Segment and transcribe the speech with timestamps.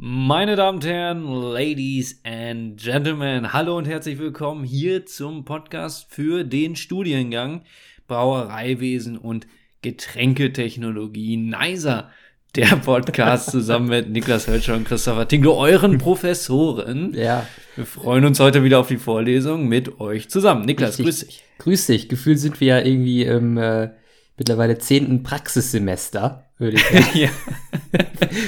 [0.00, 6.44] Meine Damen und Herren, Ladies and Gentlemen, hallo und herzlich willkommen hier zum Podcast für
[6.44, 7.62] den Studiengang
[8.06, 9.48] Brauereiwesen und
[9.82, 11.36] Getränketechnologie.
[11.36, 12.12] Nicer,
[12.54, 17.12] der Podcast zusammen mit Niklas Hölscher und Christopher Tinglo, euren Professoren.
[17.14, 17.44] Ja.
[17.74, 20.64] Wir freuen uns heute wieder auf die Vorlesung mit euch zusammen.
[20.64, 21.06] Niklas, Richtig.
[21.06, 21.44] grüß dich.
[21.58, 22.08] Grüß dich.
[22.08, 23.90] Gefühlt sind wir ja irgendwie im äh,
[24.36, 27.30] mittlerweile zehnten Praxissemester, würde ich sagen, ja.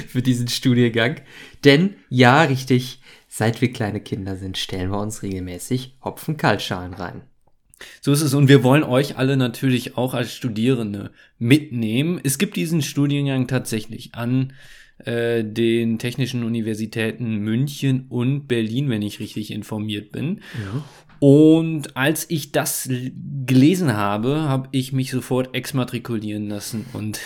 [0.09, 1.17] für diesen Studiengang.
[1.65, 7.23] Denn, ja, richtig, seit wir kleine Kinder sind, stellen wir uns regelmäßig Hopfen-Kaltschalen rein.
[8.03, 12.21] So ist es und wir wollen euch alle natürlich auch als Studierende mitnehmen.
[12.23, 14.53] Es gibt diesen Studiengang tatsächlich an
[15.05, 20.43] äh, den Technischen Universitäten München und Berlin, wenn ich richtig informiert bin.
[21.21, 22.89] Und als ich das
[23.47, 27.21] gelesen habe, habe ich mich sofort exmatrikulieren lassen und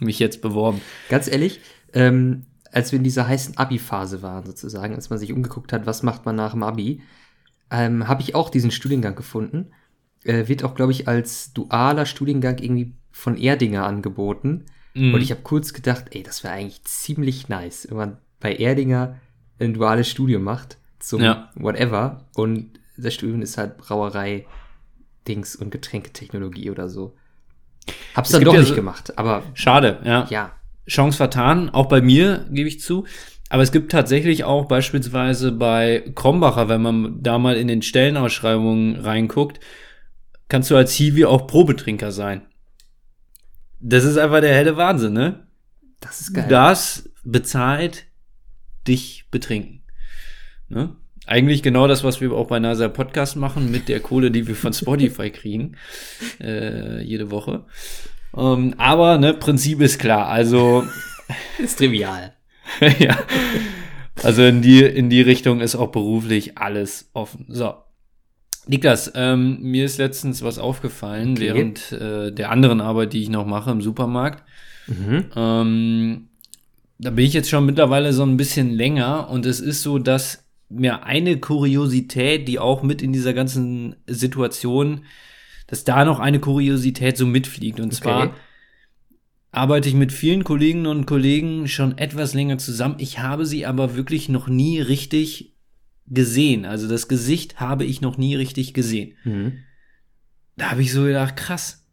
[0.00, 0.80] mich jetzt beworben.
[1.08, 1.60] Ganz ehrlich,
[1.92, 6.02] ähm, als wir in dieser heißen Abi-Phase waren, sozusagen, als man sich umgeguckt hat, was
[6.02, 7.02] macht man nach dem Abi,
[7.70, 9.72] ähm, habe ich auch diesen Studiengang gefunden.
[10.24, 14.66] Äh, wird auch, glaube ich, als dualer Studiengang irgendwie von Erdinger angeboten.
[14.94, 15.14] Mhm.
[15.14, 19.16] Und ich habe kurz gedacht, ey, das wäre eigentlich ziemlich nice, wenn man bei Erdinger
[19.58, 21.50] ein duales Studium macht zum Ja.
[21.54, 22.26] whatever.
[22.34, 24.46] Und das Studium ist halt Brauerei,
[25.26, 27.16] Dings und Getränketechnologie oder so.
[28.14, 30.26] Hab's Es dann doch ja nicht so- gemacht, aber Schade, ja.
[30.30, 30.52] ja.
[30.88, 33.06] Chance vertan, auch bei mir, gebe ich zu.
[33.50, 38.96] Aber es gibt tatsächlich auch beispielsweise bei Krombacher, wenn man da mal in den Stellenausschreibungen
[39.00, 39.60] reinguckt,
[40.48, 42.42] kannst du als Hiwi auch Probetrinker sein.
[43.80, 45.46] Das ist einfach der helle Wahnsinn, ne?
[46.00, 46.46] Das ist geil.
[46.48, 48.06] Das bezahlt
[48.86, 49.82] dich betrinken.
[50.68, 50.96] Ne?
[51.28, 54.54] Eigentlich genau das, was wir auch bei NASA Podcast machen, mit der Kohle, die wir
[54.54, 55.76] von Spotify kriegen,
[56.40, 57.64] äh, jede Woche.
[58.36, 60.28] Ähm, aber, ne, Prinzip ist klar.
[60.28, 60.84] Also,
[61.58, 62.32] ist trivial.
[62.98, 63.18] ja.
[64.22, 67.44] Also in die, in die Richtung ist auch beruflich alles offen.
[67.48, 67.74] So.
[68.66, 71.40] Niklas, ähm, mir ist letztens was aufgefallen, Okay.
[71.40, 74.44] während äh, der anderen Arbeit, die ich noch mache im Supermarkt.
[74.86, 75.24] Mhm.
[75.36, 76.28] Ähm,
[76.98, 80.47] da bin ich jetzt schon mittlerweile so ein bisschen länger und es ist so, dass
[80.68, 85.04] mir eine Kuriosität, die auch mit in dieser ganzen Situation,
[85.66, 87.80] dass da noch eine Kuriosität so mitfliegt.
[87.80, 88.02] Und Okay.
[88.02, 88.34] zwar
[89.50, 92.96] arbeite ich mit vielen Kolleginnen und Kollegen schon etwas länger zusammen.
[92.98, 95.54] Ich habe sie aber wirklich noch nie richtig
[96.06, 96.64] gesehen.
[96.64, 99.14] Also das Gesicht habe ich noch nie richtig gesehen.
[99.24, 99.58] Mhm.
[100.56, 101.86] Da habe ich so gedacht, krass.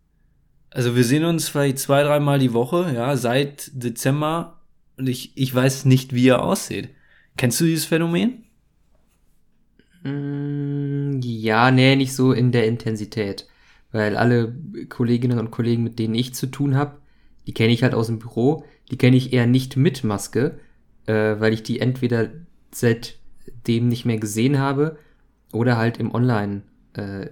[0.69, 4.61] Also wir sehen uns vielleicht zwei, dreimal die Woche, ja, seit Dezember
[4.97, 6.89] und ich, ich weiß nicht, wie er aussieht.
[7.37, 8.44] Kennst du dieses Phänomen?
[10.05, 13.47] Mm, Ja, nee, nicht so in der Intensität.
[13.91, 14.53] Weil alle
[14.89, 16.97] Kolleginnen und Kollegen, mit denen ich zu tun habe,
[17.47, 20.59] die kenne ich halt aus dem Büro, die kenne ich eher nicht mit Maske,
[21.07, 22.29] äh, weil ich die entweder
[22.71, 24.97] seitdem nicht mehr gesehen habe
[25.53, 26.63] oder halt im Online
[26.93, 27.27] äh,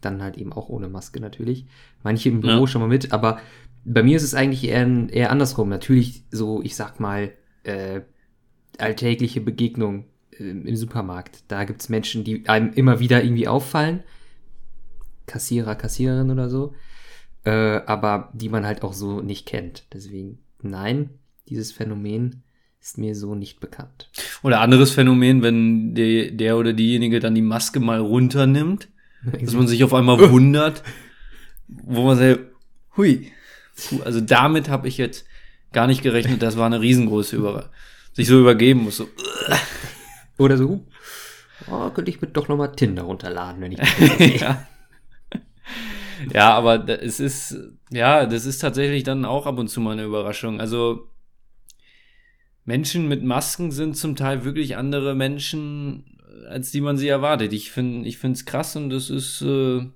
[0.00, 1.66] dann halt eben auch ohne Maske natürlich.
[2.02, 2.66] Manche im Büro Ja.
[2.66, 3.40] schon mal mit, aber
[3.84, 5.68] bei mir ist es eigentlich eher, eher andersrum.
[5.68, 7.32] Natürlich so, ich sag mal,
[7.64, 8.02] äh,
[8.78, 10.04] alltägliche Begegnung
[10.40, 11.44] im Supermarkt.
[11.48, 14.02] Da gibt's Menschen, die einem immer wieder irgendwie auffallen.
[15.26, 16.74] Kassierer, Kassiererin oder so.
[17.44, 19.84] Äh, aber die man halt auch so nicht kennt.
[19.92, 21.10] Deswegen, nein,
[21.48, 22.42] dieses Phänomen
[22.80, 24.10] ist mir so nicht bekannt.
[24.42, 28.88] Oder anderes Phänomen, wenn der, der oder diejenige dann die Maske mal runternimmt,
[29.40, 30.82] dass man sich auf einmal wundert,
[31.68, 32.40] wo man sagt,
[32.96, 33.30] hui.
[33.76, 35.26] Puh, Also damit habe ich jetzt
[35.72, 37.70] gar nicht gerechnet, das war eine riesengroße Überraschung.
[38.12, 39.08] Sich so übergeben muss, so,
[40.40, 40.86] Oder so,
[41.70, 43.78] oh, könnte ich mir doch nochmal Tinder runterladen, wenn ich
[44.18, 44.66] das ja.
[46.34, 47.56] Ja, aber es ist,
[47.90, 50.60] ja, das ist tatsächlich dann auch ab und zu mal eine Überraschung.
[50.60, 51.08] Also
[52.64, 56.18] Menschen mit Masken sind zum Teil wirklich andere Menschen,
[56.48, 57.52] als die man sie erwartet.
[57.52, 59.90] Ich finde, ich finde es krass und das ist äh, ja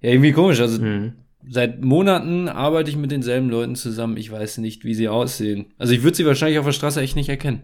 [0.00, 0.60] irgendwie komisch.
[0.60, 1.12] Also Mhm.
[1.48, 4.16] seit Monaten arbeite ich mit denselben Leuten zusammen.
[4.16, 5.72] Ich weiß nicht, wie sie aussehen.
[5.78, 7.62] Also ich würde sie wahrscheinlich auf der Straße echt nicht erkennen,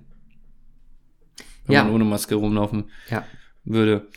[1.67, 1.85] wenn Ja.
[1.85, 3.25] man ohne Maske rumlaufen Ja.
[3.65, 4.09] würde.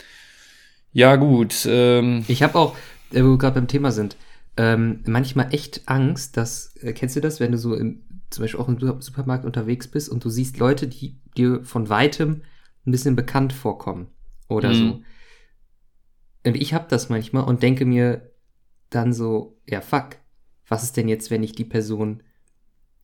[0.92, 1.66] Ja gut.
[1.70, 2.76] Ähm, Ich habe auch,
[3.12, 4.18] äh, wo wir gerade beim Thema sind,
[4.58, 8.60] ähm, manchmal echt Angst, dass, äh, kennst du das, wenn du so im, zum Beispiel
[8.60, 12.42] auch im Su- Supermarkt unterwegs bist und du siehst Leute, die dir von weitem
[12.86, 14.08] ein bisschen bekannt vorkommen
[14.48, 14.74] oder Mhm.
[14.76, 15.04] so.
[16.46, 18.32] Und ich habe das manchmal und denke mir
[18.90, 20.18] dann so, ja fuck,
[20.68, 22.24] was ist denn jetzt, wenn ich die Person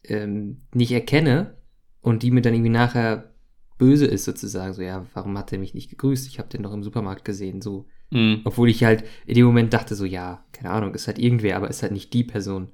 [0.03, 1.55] ähm, nicht erkenne
[2.01, 3.33] und die mir dann irgendwie nachher
[3.77, 6.27] böse ist sozusagen, so ja, warum hat er mich nicht gegrüßt?
[6.27, 7.85] Ich habe den doch im Supermarkt gesehen, so.
[8.11, 8.39] mh.
[8.45, 11.69] Obwohl ich halt in dem Moment dachte so, ja, keine Ahnung, ist halt irgendwer, aber
[11.69, 12.69] ist halt nicht die Person.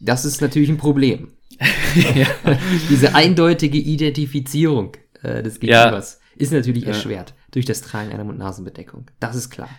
[0.00, 1.32] Das ist natürlich ein Problem.
[2.14, 2.26] ja.
[2.90, 6.42] Diese eindeutige Identifizierung äh, des Gegenübers ja.
[6.42, 6.88] ist natürlich ja.
[6.88, 9.06] erschwert durch das Tragen einer Mund-Nasen-Bedeckung.
[9.20, 9.70] Das ist klar.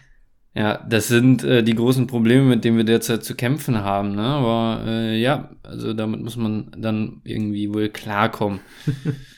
[0.55, 4.15] Ja, das sind äh, die großen Probleme, mit denen wir derzeit zu kämpfen haben.
[4.15, 4.23] Ne?
[4.23, 8.59] Aber äh, ja, also damit muss man dann irgendwie wohl klarkommen.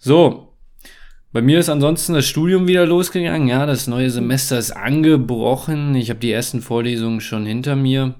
[0.00, 0.50] so,
[1.32, 3.46] bei mir ist ansonsten das Studium wieder losgegangen.
[3.46, 5.94] Ja, das neue Semester ist angebrochen.
[5.94, 8.16] Ich habe die ersten Vorlesungen schon hinter mir.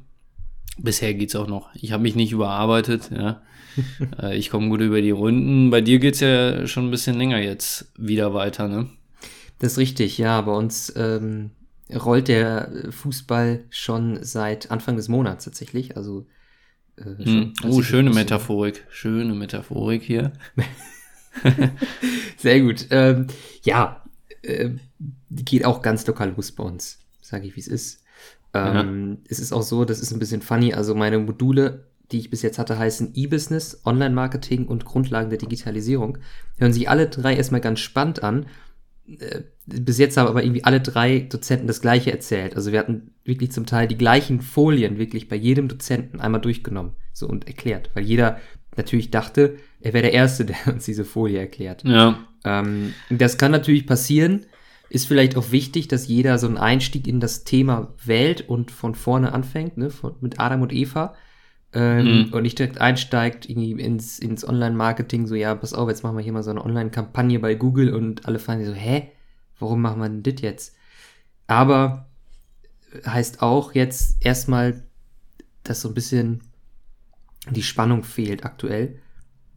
[0.79, 1.75] Bisher geht's auch noch.
[1.75, 3.11] Ich habe mich nicht überarbeitet.
[3.11, 3.43] Ja.
[4.21, 5.71] Äh, ich komme gut über die Runden.
[5.71, 8.88] Bei dir geht's ja schon ein bisschen länger jetzt wieder weiter, ne?
[9.61, 10.41] Das ist richtig, ja.
[10.41, 11.50] Bei uns ähm,
[11.94, 15.97] rollt der Fußball schon seit Anfang des Monats tatsächlich.
[15.97, 16.27] Also
[16.97, 17.53] äh, hm.
[17.65, 18.85] Oh, schöne Metaphorik.
[18.91, 20.32] Schöne Metaphorik hier.
[22.37, 22.87] Sehr gut.
[22.91, 23.27] Ähm,
[23.62, 24.05] ja,
[24.43, 24.71] äh,
[25.31, 28.05] geht auch ganz lokal los bei uns, sage ich, wie es ist.
[28.53, 29.29] Ähm, ja.
[29.29, 30.75] Es ist auch so, das ist ein bisschen funny.
[30.75, 36.19] Also meine Module, die ich bis jetzt hatte, heißen E-Business, Online-Marketing und Grundlagen der Digitalisierung.
[36.59, 38.47] Hören sich alle drei erstmal ganz spannend an.
[39.06, 42.56] Äh, bis jetzt haben aber irgendwie alle drei Dozenten das gleiche erzählt.
[42.56, 46.93] Also wir hatten wirklich zum Teil die gleichen Folien wirklich bei jedem Dozenten einmal durchgenommen
[47.12, 48.38] so und erklärt, weil jeder
[48.81, 51.85] natürlich dachte, er wäre der Erste, der uns diese Folie erklärt.
[51.85, 52.19] Ja.
[52.44, 54.47] Ähm, das kann natürlich passieren.
[54.88, 58.94] Ist vielleicht auch wichtig, dass jeder so einen Einstieg in das Thema wählt und von
[58.97, 61.15] vorne anfängt, ne, von, mit Adam und Eva.
[61.73, 62.32] Ähm, mhm.
[62.32, 66.25] Und nicht direkt einsteigt irgendwie ins, ins Online-Marketing, so, ja, pass auf, jetzt machen wir
[66.25, 69.12] hier mal so eine Online-Kampagne bei Google und alle fallen so, hä,
[69.61, 70.77] warum machen wir denn das jetzt?
[71.47, 72.09] Aber
[73.06, 74.82] heißt auch jetzt erstmal,
[75.62, 76.41] dass so ein bisschen
[77.49, 78.99] die Spannung fehlt aktuell,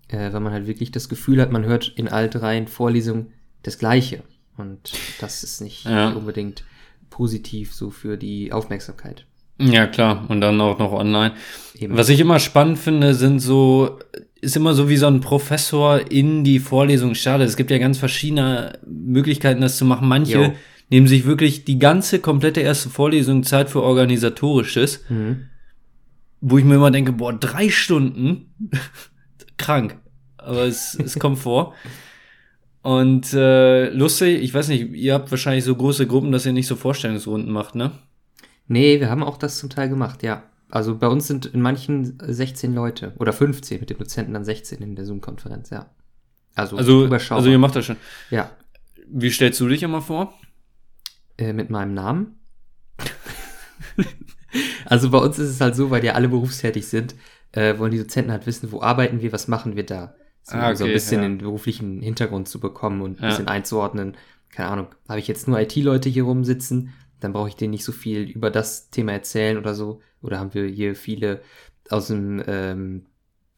[0.08, 3.34] äh, weil man halt wirklich das Gefühl hat, man hört in all dreien Vorlesungen
[3.64, 4.24] das Gleiche.
[4.58, 6.12] Und das ist nicht ja.
[6.12, 6.64] unbedingt
[7.10, 9.26] positiv so für die Aufmerksamkeit.
[9.60, 10.26] Ja, klar.
[10.30, 11.34] Und dann auch noch online.
[11.76, 11.96] Eben.
[11.96, 14.00] Was ich immer spannend finde, sind so,
[14.42, 17.48] ist immer so wie so ein Professor in die Vorlesung startet.
[17.48, 20.08] Es gibt ja ganz verschiedene Möglichkeiten, das zu machen.
[20.08, 20.54] Manche jo.
[20.90, 25.04] nehmen sich wirklich die ganze komplette erste Vorlesung Zeit für Organisatorisches.
[25.10, 25.50] Mhm
[26.46, 28.54] wo ich mir immer denke, boah, drei Stunden,
[29.58, 29.98] krank.
[30.38, 31.74] Aber es, es kommt vor.
[32.82, 36.68] Und äh, lustig, ich weiß nicht, ihr habt wahrscheinlich so große Gruppen, dass ihr nicht
[36.68, 37.92] so Vorstellungsrunden macht, ne?
[38.68, 40.44] Nee, wir haben auch das zum Teil gemacht, ja.
[40.70, 44.82] Also bei uns sind in manchen 16 Leute oder 15 mit dem Dozenten dann 16
[44.82, 45.92] in der Zoom-Konferenz, ja.
[46.56, 47.98] Also, also, also ihr macht das schon.
[48.32, 48.52] Ja.
[49.08, 50.34] Wie stellst du dich immer vor?
[51.38, 52.40] Äh, mit meinem Namen.
[54.86, 57.16] Also bei uns ist es halt so, weil ja alle berufstätig sind,
[57.54, 60.16] äh, wollen die Dozenten halt wissen, wo arbeiten wir, was machen wir da.
[60.44, 61.28] So, ah, okay, so ein bisschen ja.
[61.28, 63.30] den beruflichen Hintergrund zu bekommen und ein ja.
[63.30, 64.18] bisschen einzuordnen.
[64.50, 67.92] Keine Ahnung, habe ich jetzt nur IT-Leute hier rumsitzen, dann brauche ich denen nicht so
[67.92, 70.02] viel über das Thema erzählen oder so.
[70.22, 71.42] Oder haben wir hier viele
[71.90, 73.06] aus dem ähm,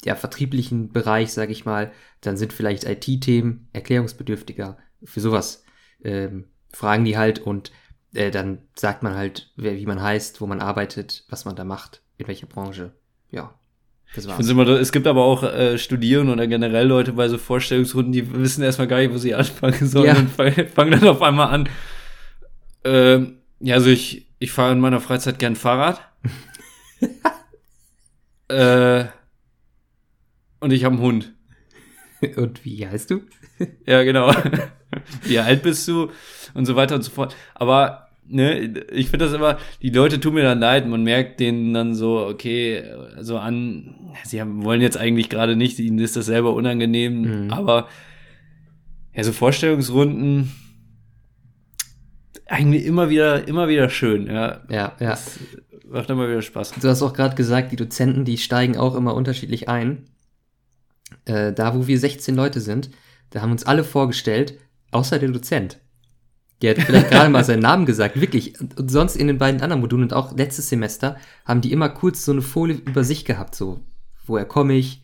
[0.03, 1.91] ja, vertrieblichen Bereich, sage ich mal,
[2.21, 4.77] dann sind vielleicht IT-Themen erklärungsbedürftiger.
[5.03, 5.63] Für sowas
[6.03, 7.71] ähm, fragen die halt und
[8.15, 11.63] äh, dann sagt man halt, wer, wie man heißt, wo man arbeitet, was man da
[11.63, 12.93] macht, in welcher Branche.
[13.29, 13.53] Ja.
[14.15, 14.45] Das war's.
[14.45, 18.33] Ich immer, es gibt aber auch äh, Studierende oder generell Leute bei so Vorstellungsrunden, die
[18.33, 20.15] wissen erstmal gar nicht, wo sie anfangen sollen ja.
[20.15, 20.29] und
[20.69, 21.69] fangen dann auf einmal an.
[22.83, 26.01] Ähm, ja, also ich, ich fahre in meiner Freizeit gern Fahrrad.
[28.47, 29.05] äh,
[30.59, 31.33] und ich habe einen Hund.
[32.37, 33.21] Und wie heißt du?
[33.85, 34.33] ja, genau.
[35.23, 36.11] wie alt bist du?
[36.53, 37.35] Und so weiter und so fort.
[37.53, 41.73] Aber ne, ich finde das immer, die Leute tun mir dann leid, man merkt denen
[41.73, 42.83] dann so, okay,
[43.19, 47.51] so an, sie haben, wollen jetzt eigentlich gerade nicht, ihnen ist das selber unangenehm, mhm.
[47.51, 47.87] aber
[49.13, 50.51] ja, so Vorstellungsrunden,
[52.47, 54.61] eigentlich immer wieder, immer wieder schön, ja.
[54.69, 55.11] Ja, ja.
[55.11, 55.39] Das
[55.87, 56.73] macht immer wieder Spaß.
[56.79, 60.05] Du hast auch gerade gesagt, die Dozenten, die steigen auch immer unterschiedlich ein.
[61.25, 62.89] Äh, da, wo wir 16 Leute sind,
[63.31, 64.59] da haben uns alle vorgestellt,
[64.91, 65.79] außer der Dozent.
[66.61, 68.59] Der hat vielleicht gerade mal seinen Namen gesagt, wirklich.
[68.59, 72.23] Und sonst in den beiden anderen Modulen und auch letztes Semester haben die immer kurz
[72.23, 73.81] so eine Folie über sich gehabt, so
[74.25, 75.03] woher komme ich,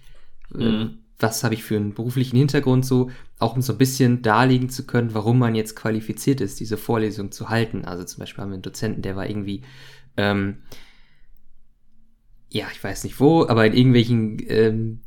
[0.55, 0.99] äh, mhm.
[1.19, 4.85] was habe ich für einen beruflichen Hintergrund, so auch um so ein bisschen darlegen zu
[4.85, 7.85] können, warum man jetzt qualifiziert ist, diese Vorlesung zu halten.
[7.85, 9.63] Also zum Beispiel haben wir einen Dozenten, der war irgendwie
[10.17, 10.57] ähm,
[12.51, 14.99] ja, ich weiß nicht wo, aber in irgendwelchen ähm,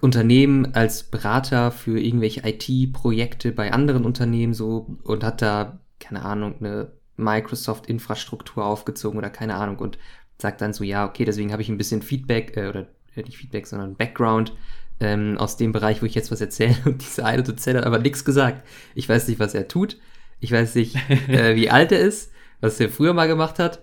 [0.00, 6.56] Unternehmen als Berater für irgendwelche IT-Projekte bei anderen Unternehmen so und hat da, keine Ahnung,
[6.60, 9.98] eine Microsoft-Infrastruktur aufgezogen oder keine Ahnung und
[10.40, 12.86] sagt dann so, ja, okay, deswegen habe ich ein bisschen Feedback äh, oder
[13.16, 14.52] äh, nicht Feedback, sondern Background
[15.00, 16.76] ähm, aus dem Bereich, wo ich jetzt was erzähle.
[16.84, 18.66] Und dieser eine Dozent hat aber nichts gesagt.
[18.94, 19.98] Ich weiß nicht, was er tut.
[20.40, 20.96] Ich weiß nicht,
[21.28, 23.80] äh, wie alt er ist, was er früher mal gemacht hat.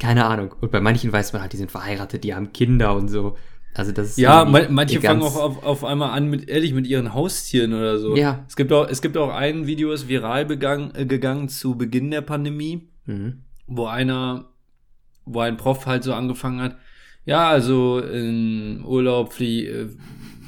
[0.00, 0.54] Keine Ahnung.
[0.60, 3.36] Und bei manchen weiß man halt, die sind verheiratet, die haben Kinder und so.
[3.74, 7.14] Also das ist Ja, manche fangen auch auf, auf einmal an mit ehrlich mit ihren
[7.14, 8.16] Haustieren oder so.
[8.16, 8.44] Ja.
[8.46, 12.10] Es gibt auch, es gibt auch ein Video, ist viral begangen, äh, gegangen zu Beginn
[12.10, 13.42] der Pandemie, Mhm.
[13.66, 14.50] wo einer,
[15.24, 16.76] wo ein Prof halt so angefangen hat,
[17.24, 19.86] ja, also in Urlaub äh,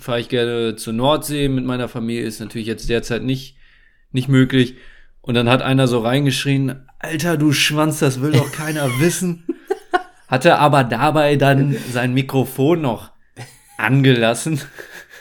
[0.00, 3.56] fahre ich gerne zur Nordsee mit meiner Familie, ist natürlich jetzt derzeit nicht,
[4.12, 4.74] nicht möglich.
[5.20, 9.44] Und dann hat einer so reingeschrien, Alter, du Schwanz, das will doch keiner wissen.
[10.28, 13.10] Hatte aber dabei dann sein Mikrofon noch
[13.78, 14.60] angelassen,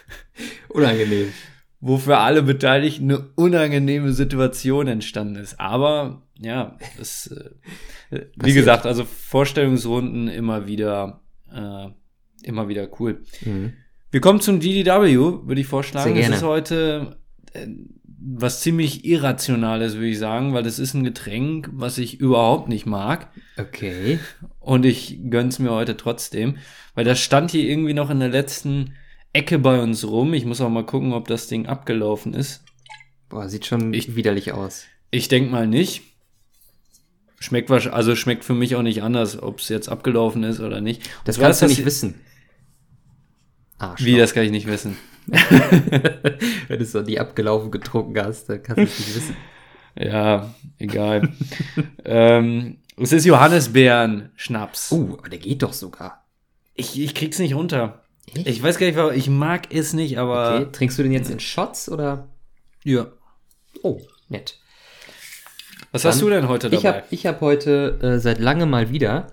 [0.70, 1.32] Unangenehm.
[1.80, 5.60] wo für alle Beteiligten eine unangenehme Situation entstanden ist.
[5.60, 7.28] Aber ja, das,
[8.12, 11.88] äh, wie gesagt, also Vorstellungsrunden immer wieder, äh,
[12.44, 13.24] immer wieder cool.
[13.42, 13.74] Mhm.
[14.12, 16.14] Wir kommen zum GDW, würde ich vorschlagen.
[16.14, 16.30] Sehr gerne.
[16.30, 17.18] Das ist heute
[17.54, 17.68] äh,
[18.26, 22.86] was ziemlich Irrationales, würde ich sagen, weil das ist ein Getränk, was ich überhaupt nicht
[22.86, 23.28] mag.
[23.58, 24.20] Okay.
[24.60, 26.58] Und ich gönn's mir heute trotzdem,
[26.96, 28.94] weil das stand hier irgendwie noch in der letzten
[29.34, 30.34] Ecke bei uns rum.
[30.34, 32.64] Ich muss auch mal gucken, ob das Ding abgelaufen ist.
[33.30, 34.86] Boah, sieht schon Ich- widerlich aus.
[35.12, 36.02] Ich denk mal nicht.
[37.40, 40.80] Schmeckt wahrscheinlich, also schmeckt für mich auch nicht anders, ob es jetzt abgelaufen ist oder
[40.80, 41.10] nicht.
[41.26, 42.22] Das Und kannst du nicht wissen.
[43.80, 44.06] Arschloch.
[44.08, 44.96] Wie, das kann ich nicht wissen.
[46.68, 49.36] Wenn du so die abgelaufen getrunken hast, dann kannst du es nicht wissen.
[49.96, 51.30] Ja, egal.
[52.04, 54.92] ähm, es ist Johannisbeeren-Schnaps.
[54.92, 56.26] Oh, aber der geht doch sogar.
[56.74, 58.04] Ich, ich krieg's nicht runter.
[58.34, 58.48] Echt?
[58.48, 59.14] Ich weiß gar nicht, warum.
[59.14, 60.56] Ich mag es nicht, aber.
[60.62, 60.72] Okay.
[60.72, 62.30] Trinkst du den jetzt in Shots oder?
[62.84, 63.08] Ja.
[63.84, 64.60] Oh, nett.
[65.92, 66.80] Was Dann- hast du denn heute dabei?
[66.80, 69.28] Ich habe ich hab heute äh, seit langem mal wieder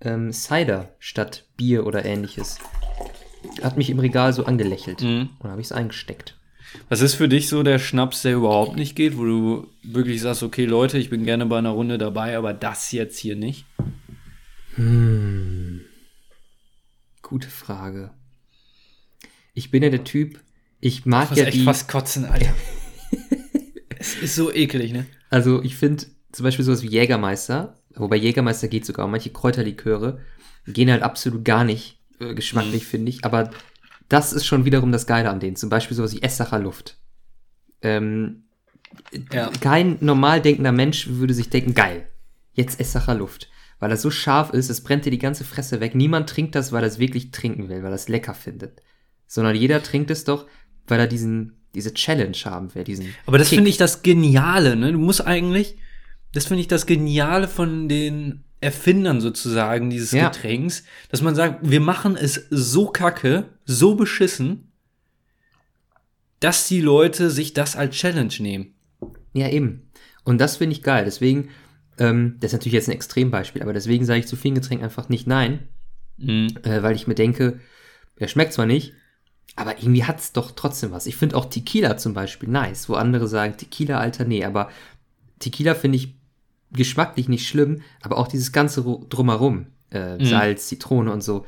[0.00, 2.58] ähm, Cider statt Bier oder ähnliches.
[3.62, 5.02] Hat mich im Regal so angelächelt.
[5.02, 5.30] Mhm.
[5.38, 6.36] Und habe ich es eingesteckt.
[6.88, 10.42] Was ist für dich so der Schnaps, der überhaupt nicht geht, wo du wirklich sagst,
[10.42, 13.64] okay, Leute, ich bin gerne bei einer Runde dabei, aber das jetzt hier nicht?
[14.74, 15.82] Hm.
[17.22, 18.10] Gute Frage.
[19.54, 20.40] Ich bin ja der Typ,
[20.80, 21.64] ich mag Ich ja echt die.
[21.64, 22.52] fast kotzen, Alter.
[23.98, 25.06] es ist so eklig, ne?
[25.30, 30.20] Also ich finde zum Beispiel sowas wie Jägermeister, wobei Jägermeister geht sogar, manche Kräuterliköre
[30.66, 32.86] gehen halt absolut gar nicht äh, geschmacklich, Mhm.
[32.86, 33.24] finde ich.
[33.24, 33.50] Aber
[34.08, 35.56] das ist schon wiederum das Geile an denen.
[35.56, 36.98] Zum Beispiel sowas wie Essacher Luft.
[37.82, 38.44] Ähm,
[39.32, 39.50] Ja.
[39.60, 42.06] Kein normal denkender Mensch würde sich denken, geil,
[42.52, 43.48] jetzt Essacher Luft.
[43.80, 45.94] Weil das so scharf ist, es brennt dir die ganze Fresse weg.
[45.96, 48.80] Niemand trinkt das, weil er es wirklich trinken will, weil er es lecker findet.
[49.26, 50.46] Sondern jeder trinkt es doch,
[50.86, 54.92] weil er diesen, diese Challenge haben will, diesen Aber das finde ich das Geniale, ne?
[54.92, 55.76] Du musst eigentlich,
[56.32, 60.28] das finde ich das Geniale von den Erfindern sozusagen dieses Ja.
[60.28, 64.72] Getränks, dass man sagt, wir machen es so kacke, so beschissen,
[66.40, 68.74] dass die Leute sich das als Challenge nehmen.
[69.32, 69.90] Ja, eben.
[70.24, 71.04] Und das finde ich geil.
[71.04, 71.50] Deswegen,
[71.98, 75.08] ähm, das ist natürlich jetzt ein Extrembeispiel, aber deswegen sage ich zu vielen Getränken einfach
[75.08, 75.68] nicht nein,
[76.16, 76.48] Mhm.
[76.62, 77.60] äh, weil ich mir denke,
[78.20, 78.92] der schmeckt zwar nicht,
[79.56, 81.06] aber irgendwie hat's doch trotzdem was.
[81.06, 84.70] Ich finde auch Tequila zum Beispiel nice, wo andere sagen, Tequila, Alter, nee, aber
[85.40, 86.14] Tequila finde ich
[86.74, 90.24] geschmacklich nicht schlimm, aber auch dieses ganze Ru- Drumherum, äh, Mhm.
[90.26, 91.46] Salz, Zitrone und so,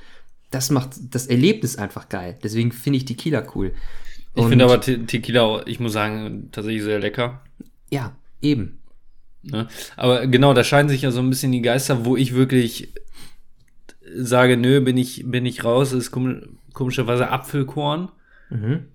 [0.51, 2.39] das macht das Erlebnis einfach geil.
[2.43, 3.73] Deswegen finde ich Tequila cool.
[4.35, 7.43] Ich Und- finde aber Te Tequila, ich muss sagen, tatsächlich sehr lecker.
[7.91, 8.79] Ja, eben.
[9.43, 9.69] Ne?
[9.97, 12.93] Aber genau, da scheinen sich ja so ein bisschen die Geister, wo ich wirklich
[14.15, 18.11] sage, nö, bin ich, bin ich raus, ist kom komischerweise Apfelkorn,
[18.51, 18.87] Mhm.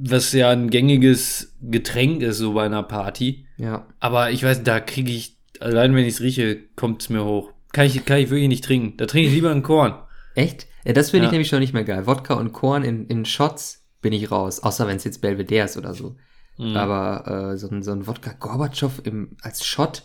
[0.00, 3.46] Was ja ein gängiges Getränk ist, so bei einer Party.
[3.56, 3.86] Ja.
[4.00, 7.52] Aber ich weiß, da kriege ich, allein wenn ich es rieche, kommt es mir hoch.
[7.72, 8.96] Kann ich, kann ich wirklich nicht trinken.
[8.96, 9.94] Da trinke ich lieber einen Korn.
[10.34, 10.66] Echt?
[10.84, 11.28] Ja, das finde Ja.
[11.28, 12.06] ich nämlich schon nicht mehr geil.
[12.06, 14.60] Wodka und Korn in, in Shots bin ich raus.
[14.60, 16.16] Außer wenn es jetzt Belvedere ist oder so.
[16.56, 16.76] Mhm.
[16.76, 20.02] Aber äh, so, ein- so ein Wodka Gorbatschow im, als Shot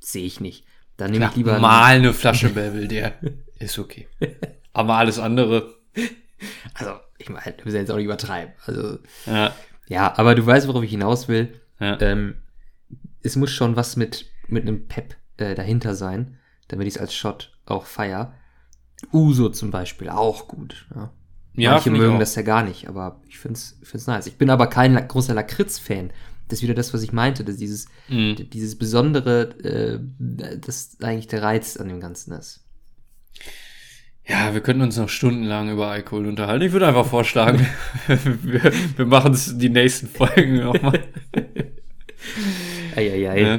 [0.00, 0.64] sehe ich nicht.
[0.96, 1.52] Dann nehme ich lieber.
[1.52, 3.12] einen- mal eine Flasche Belvedere.
[3.58, 4.08] ist okay.
[4.72, 5.74] Aber alles andere,
[6.74, 8.54] Also, ich meine, wir müssen jetzt auch nicht übertreiben.
[8.66, 9.54] Also, ja.
[9.86, 11.60] ja, aber du weißt, worauf ich hinaus will.
[11.80, 12.00] ja.
[12.00, 12.36] Ähm,
[13.22, 17.14] es muss schon was mit, mit einem Pep äh, dahinter sein, damit ich es als
[17.14, 18.34] Shot auch feier.
[19.12, 20.86] Uso zum Beispiel, auch gut.
[20.94, 21.10] Ja.
[21.56, 24.26] Ja, Manche mögen das ja gar nicht, aber ich finde es nice.
[24.26, 26.10] Ich bin aber kein großer Lakritz-Fan.
[26.48, 28.50] Das ist wieder das, was ich meinte, dass dieses, Mhm.
[28.50, 30.00] dieses besondere, äh,
[30.58, 32.64] das eigentlich der Reiz an dem Ganzen ist.
[34.48, 36.64] Ja, wir könnten uns noch stundenlang über Alkohol unterhalten.
[36.64, 37.66] Ich würde einfach vorschlagen,
[38.06, 41.00] wir, wir machen es die nächsten Folgen nochmal.
[42.96, 43.40] Eieiei.
[43.40, 43.54] Ja.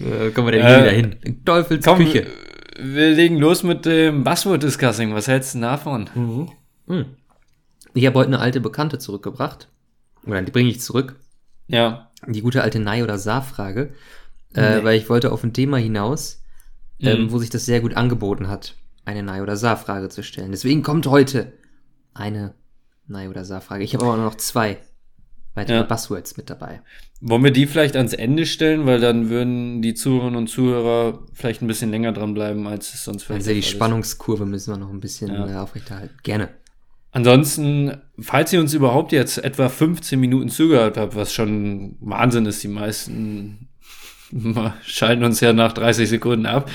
[0.00, 1.16] Äh, kommen wir denn Äh, wieder hin?
[1.22, 2.26] In Teufels Komm, Küche.
[2.78, 5.14] wir legen los mit dem Buzzword-Discussing.
[5.14, 6.10] Was hältst du denn davon?
[6.14, 6.48] Mhm.
[6.86, 7.04] Mhm.
[7.94, 9.68] Ich habe heute eine alte Bekannte zurückgebracht.
[10.26, 11.16] Oder die bringe ich zurück.
[11.68, 12.10] Ja.
[12.26, 13.92] Die gute alte Nei- oder Saar-Frage.
[14.54, 14.84] Äh, Nee.
[14.84, 16.42] weil ich wollte auf ein Thema hinaus,
[17.00, 17.32] ähm, Mhm.
[17.32, 18.74] wo sich das sehr gut angeboten hat.
[19.08, 20.50] Eine Nein- oder Sa-Frage zu stellen.
[20.50, 21.52] Deswegen kommt heute
[22.12, 22.54] eine
[23.06, 23.82] Nein- oder Sa-Frage.
[23.82, 24.76] Ich habe aber noch zwei
[25.54, 25.82] weitere Ja.
[25.82, 26.82] Buzzwords mit dabei.
[27.20, 31.62] Wollen wir die vielleicht ans Ende stellen, weil dann würden die Zuhörerinnen und Zuhörer vielleicht
[31.62, 33.62] ein bisschen länger dran bleiben, als es sonst vielleicht Also die.
[33.62, 35.48] Spannungskurve müssen wir noch ein bisschen Ja.
[35.48, 36.14] äh, aufrechterhalten.
[36.22, 36.50] Gerne.
[37.10, 42.62] Ansonsten, falls ihr uns überhaupt jetzt etwa 15 Minuten zugehört habt, was schon Wahnsinn ist,
[42.62, 43.68] die meisten
[44.82, 46.70] schalten uns ja nach 30 Sekunden ab,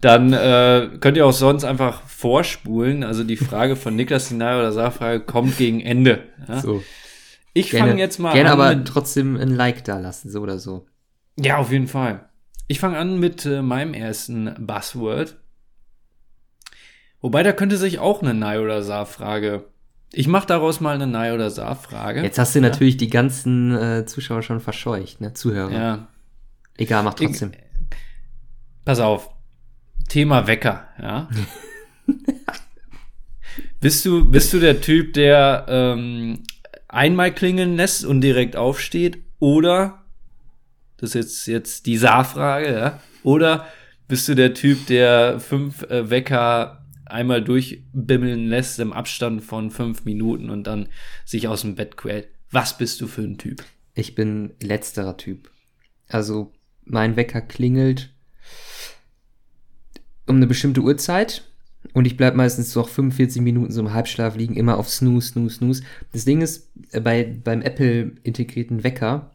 [0.00, 3.04] dann äh, könnt ihr auch sonst einfach vorspulen.
[3.04, 6.22] Also die Frage von Niklas, die Nahe oder Saarfrage kommt gegen Ende.
[6.48, 6.60] Ja?
[6.60, 6.82] So.
[7.52, 8.60] ich Gerne, fange jetzt mal gerne an.
[8.60, 10.86] aber mit, trotzdem ein Like da lassen, so oder so.
[11.38, 12.28] ja, auf jeden Fall.
[12.66, 15.36] Ich fange an mit äh, meinem ersten Buzzword.
[17.20, 19.64] Wobei, da könnte sich auch eine Nein- oder Saar-Frage.
[20.12, 22.22] Ich mache daraus mal eine Nein- oder Saar-Frage.
[22.22, 25.32] Jetzt hast du natürlich die ganzen äh, Zuschauer schon verscheucht, ne?
[25.34, 25.72] Zuhörer.
[25.72, 26.08] Ja,
[26.76, 27.52] Egal, mach trotzdem.
[28.84, 29.30] pass auf.
[30.08, 31.28] Thema Wecker, ja.
[33.80, 36.42] bist du, bist du der Typ, der ähm,
[36.88, 39.18] einmal klingeln lässt und direkt aufsteht?
[39.38, 40.04] Oder,
[40.96, 43.00] das ist jetzt, jetzt die Saarfrage, ja?
[43.22, 43.66] Oder
[44.08, 50.04] bist du der Typ, der fünf äh, Wecker einmal durchbimmeln lässt im Abstand von fünf
[50.04, 50.88] Minuten und dann
[51.24, 52.28] sich aus dem Bett quält?
[52.50, 53.64] Was bist du für ein Typ?
[53.94, 55.50] Ich bin letzterer Typ.
[56.08, 56.52] Also,
[56.84, 58.13] mein Wecker klingelt
[60.26, 61.44] um eine bestimmte Uhrzeit
[61.92, 65.28] und ich bleib meistens so auch 45 Minuten so im Halbschlaf liegen, immer auf Snooze,
[65.28, 65.82] Snooze, Snooze.
[66.12, 69.32] Das Ding ist, äh, bei, beim Apple integrierten Wecker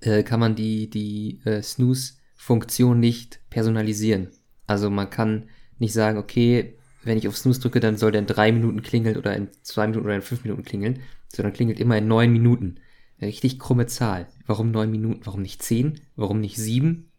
[0.00, 4.28] äh, kann man die, die äh, Snooze-Funktion nicht personalisieren.
[4.66, 8.26] Also man kann nicht sagen, okay, wenn ich auf Snooze drücke, dann soll der in
[8.26, 11.98] drei Minuten klingeln oder in zwei Minuten oder in fünf Minuten klingeln, sondern klingelt immer
[11.98, 12.76] in neun Minuten.
[13.18, 14.28] Eine richtig krumme Zahl.
[14.46, 15.20] Warum neun Minuten?
[15.24, 16.00] Warum nicht zehn?
[16.16, 17.09] Warum nicht sieben?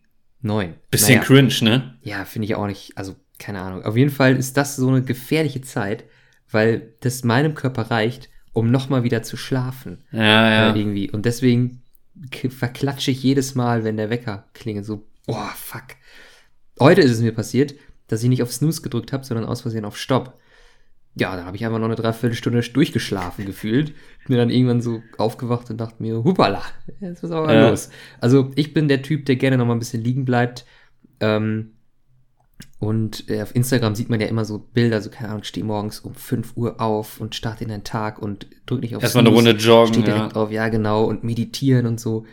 [0.42, 0.76] Neun.
[0.90, 1.26] Bisschen Naja.
[1.28, 1.98] cringe, ne?
[2.02, 2.98] Ja, finde ich auch nicht.
[2.98, 3.84] Also, keine Ahnung.
[3.84, 6.04] Auf jeden Fall ist das so eine gefährliche Zeit,
[6.50, 10.04] weil das meinem Körper reicht, um nochmal wieder zu schlafen.
[10.12, 10.74] Ja, ja.
[10.74, 11.10] Äh, irgendwie.
[11.12, 11.82] Und deswegen
[12.50, 15.84] verklatsche ich jedes Mal, wenn der Wecker klingelt, so, oh, fuck.
[16.80, 17.76] Heute ist es mir passiert,
[18.08, 20.38] dass ich nicht auf Snooze gedrückt habe, sondern aus Versehen auf Stopp.
[21.16, 23.94] Ja, dann habe ich einfach noch eine Dreiviertelstunde durchgeschlafen gefühlt.
[24.28, 26.62] Bin dann irgendwann so aufgewacht und dachte mir, hupala,
[27.02, 27.70] jetzt ist aber Ja.
[27.70, 27.90] los.
[28.22, 30.66] Also ich bin der Typ, der gerne noch mal ein bisschen liegen bleibt.
[31.20, 31.74] Ähm,
[32.80, 36.00] und äh, auf Instagram sieht man ja immer so Bilder, so keine Ahnung, steh morgens
[36.00, 39.36] um 5 Uhr auf und starte in den Tag und drück nicht auf Erstmal eine
[39.36, 40.14] Runde joggen, Steht ja.
[40.16, 42.26] direkt drauf, ja genau, und meditieren und so.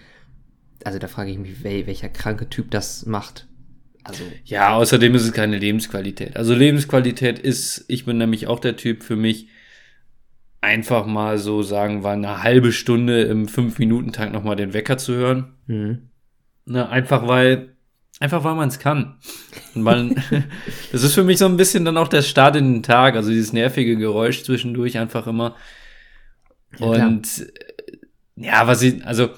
[0.84, 3.47] Also da frage ich mich, wel welcher kranke Typ das macht.
[4.08, 6.36] Also, Ja, außerdem ist es keine Lebensqualität.
[6.36, 9.48] Also Lebensqualität ist, ich bin nämlich auch der Typ für mich,
[10.60, 15.54] einfach mal so sagen wir eine halbe Stunde im 5-Minuten-Tag nochmal den Wecker zu hören.
[15.66, 15.98] hm.
[16.66, 17.70] Ne, einfach weil,
[18.20, 19.16] einfach weil man es kann.
[19.74, 20.16] Und weil,
[20.92, 23.30] das ist für mich so ein bisschen dann auch der Start in den Tag, also
[23.30, 25.56] dieses nervige Geräusch zwischendurch einfach immer.
[26.78, 27.56] Und äh,
[28.36, 29.30] ja, was ich, also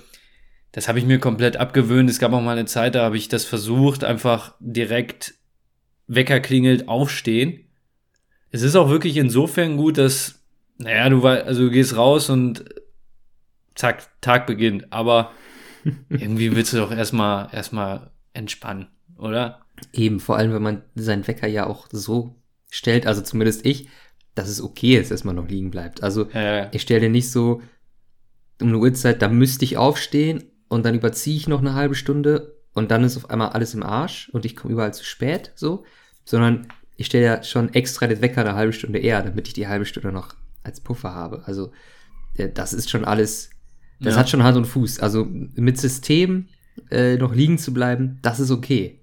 [0.72, 2.08] das habe ich mir komplett abgewöhnt.
[2.08, 5.34] Es gab auch mal eine Zeit, da habe ich das versucht, einfach direkt
[6.06, 7.64] Wecker klingelt, aufstehen.
[8.50, 10.42] Es ist auch wirklich insofern gut, dass,
[10.78, 12.64] naja, du also du gehst raus und
[13.74, 14.92] zack, Tag beginnt.
[14.92, 15.32] Aber
[16.08, 19.60] irgendwie willst du doch erstmal erstmal entspannen, oder?
[19.92, 22.36] Eben, vor allem, wenn man seinen Wecker ja auch so
[22.70, 23.88] stellt, also zumindest ich,
[24.34, 26.02] dass es okay ist, dass man noch liegen bleibt.
[26.02, 27.62] Also Äh, ich stelle dir nicht so
[28.60, 32.54] um eine Uhrzeit, da müsste ich aufstehen und dann überziehe ich noch eine halbe Stunde
[32.72, 35.84] und dann ist auf einmal alles im Arsch und ich komme überall zu spät, so,
[36.24, 39.66] sondern ich stelle ja schon extra den Wecker eine halbe Stunde eher, damit ich die
[39.68, 41.42] halbe Stunde noch als Puffer habe.
[41.46, 41.72] Also
[42.36, 43.50] äh, das ist schon alles,
[44.00, 44.20] das Ja.
[44.20, 45.00] hat schon Hand und Fuß.
[45.00, 46.48] Also mit System
[46.90, 49.00] äh, noch liegen zu bleiben, das ist okay.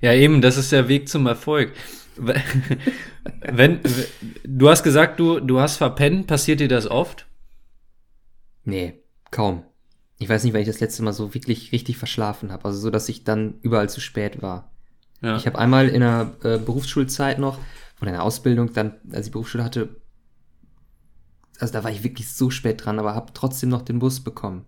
[0.00, 1.72] Ja, eben, das ist der Weg zum Erfolg.
[3.52, 3.80] Wenn,
[4.44, 7.26] du hast gesagt, du, du hast verpennt, passiert dir das oft?
[8.64, 9.64] Nee, kaum.
[10.18, 12.64] Ich weiß nicht, weil ich das letzte Mal so wirklich richtig verschlafen habe.
[12.64, 14.70] Also so, dass ich dann überall zu spät war.
[15.20, 15.36] Ja.
[15.36, 17.58] Ich habe einmal in der äh, Berufsschulzeit noch,
[18.00, 19.96] oder in der Ausbildung, dann, als ich Berufsschule hatte,
[21.58, 24.66] also da war ich wirklich so spät dran, aber habe trotzdem noch den Bus bekommen.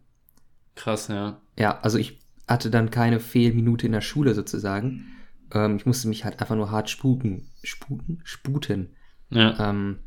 [0.74, 1.40] Krass, ja.
[1.58, 5.06] Ja, also ich hatte dann keine Fehlminute in der Schule sozusagen.
[5.52, 7.50] Ähm, ich musste mich halt einfach nur hart sputen.
[7.62, 8.20] Sputen?
[8.24, 8.96] Sputen.
[9.30, 9.70] Ja.
[9.70, 9.98] Ähm,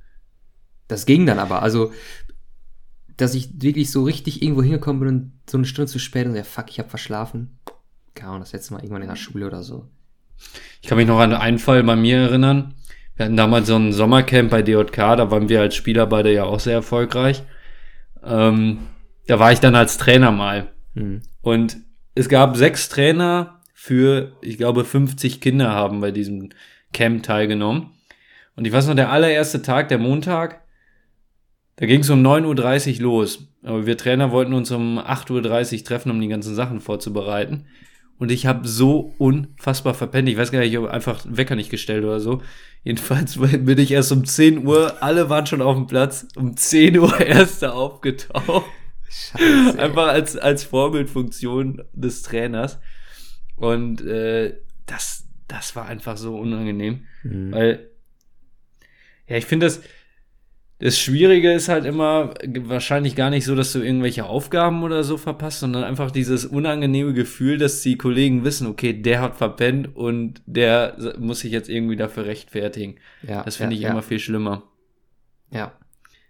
[0.87, 1.61] das ging dann aber.
[1.61, 1.93] Also,
[3.21, 6.31] dass ich wirklich so richtig irgendwo hingekommen bin und so eine Stunde zu spät und
[6.31, 7.59] so, ja, fuck, ich habe verschlafen.
[8.15, 9.87] Keine Ahnung, das letzte Mal irgendwann in der Schule oder so.
[10.81, 12.73] Ich kann mich noch an einen Fall bei mir erinnern.
[13.15, 16.45] Wir hatten damals so ein Sommercamp bei DJK, da waren wir als Spieler beide ja
[16.45, 17.43] auch sehr erfolgreich.
[18.23, 18.79] Ähm,
[19.27, 20.71] da war ich dann als Trainer mal.
[20.95, 21.21] Hm.
[21.41, 21.77] Und
[22.15, 26.49] es gab sechs Trainer für, ich glaube, 50 Kinder haben bei diesem
[26.91, 27.91] Camp teilgenommen.
[28.55, 30.61] Und ich weiß noch, der allererste Tag, der Montag,
[31.77, 33.47] da ging es um 9.30 Uhr los.
[33.63, 37.65] Aber wir Trainer wollten uns um 8.30 Uhr treffen, um die ganzen Sachen vorzubereiten.
[38.17, 40.29] Und ich habe so unfassbar verpennt.
[40.29, 42.41] Ich weiß gar nicht, ich habe einfach Wecker nicht gestellt oder so.
[42.83, 46.99] Jedenfalls bin ich erst um 10 Uhr, alle waren schon auf dem Platz, um 10
[46.99, 48.69] Uhr erst da aufgetaucht.
[49.09, 49.79] Scheiße.
[49.79, 52.79] Einfach als, als Vorbildfunktion des Trainers.
[53.55, 54.55] Und äh,
[54.85, 57.05] das, das war einfach so unangenehm.
[57.23, 57.51] Mhm.
[57.51, 57.89] Weil,
[59.27, 59.81] ja, ich finde das,
[60.81, 65.15] das Schwierige ist halt immer wahrscheinlich gar nicht so, dass du irgendwelche Aufgaben oder so
[65.17, 70.41] verpasst, sondern einfach dieses unangenehme Gefühl, dass die Kollegen wissen, okay, der hat verpennt und
[70.47, 72.95] der muss sich jetzt irgendwie dafür rechtfertigen.
[73.21, 73.91] Ja, das finde ja, ich ja.
[73.91, 74.63] immer viel schlimmer.
[75.51, 75.73] Ja,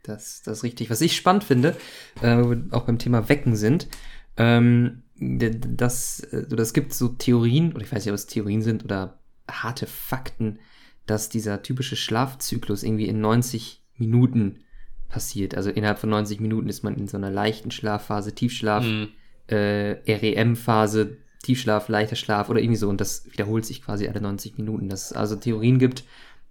[0.03, 0.89] das, das ist richtig.
[0.89, 1.77] Was ich spannend finde,
[2.21, 3.87] äh, auch beim Thema Wecken sind,
[4.35, 8.83] ähm, das, äh, das gibt so Theorien, oder ich weiß nicht, ob es Theorien sind
[8.83, 10.59] oder harte Fakten,
[11.05, 14.59] dass dieser typische Schlafzyklus irgendwie in 90 Minuten
[15.07, 15.55] passiert.
[15.55, 19.09] Also innerhalb von 90 Minuten ist man in so einer leichten Schlafphase, Tiefschlaf, mhm.
[19.47, 22.89] äh, REM-Phase, Tiefschlaf, leichter Schlaf oder irgendwie so.
[22.89, 24.89] Und das wiederholt sich quasi alle 90 Minuten.
[24.89, 26.03] Dass es also Theorien gibt,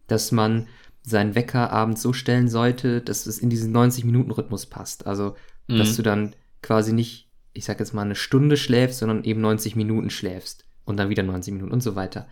[0.07, 0.69] dass man
[1.03, 5.07] seinen Wecker abends so stellen sollte, dass es in diesen 90-Minuten-Rhythmus passt.
[5.07, 5.37] Also,
[5.69, 5.79] mhm.
[5.79, 9.77] dass du dann quasi nicht, ich sag jetzt mal, eine Stunde schläfst, sondern eben 90
[9.77, 12.29] Minuten schläfst und dann wieder 90 Minuten und so weiter.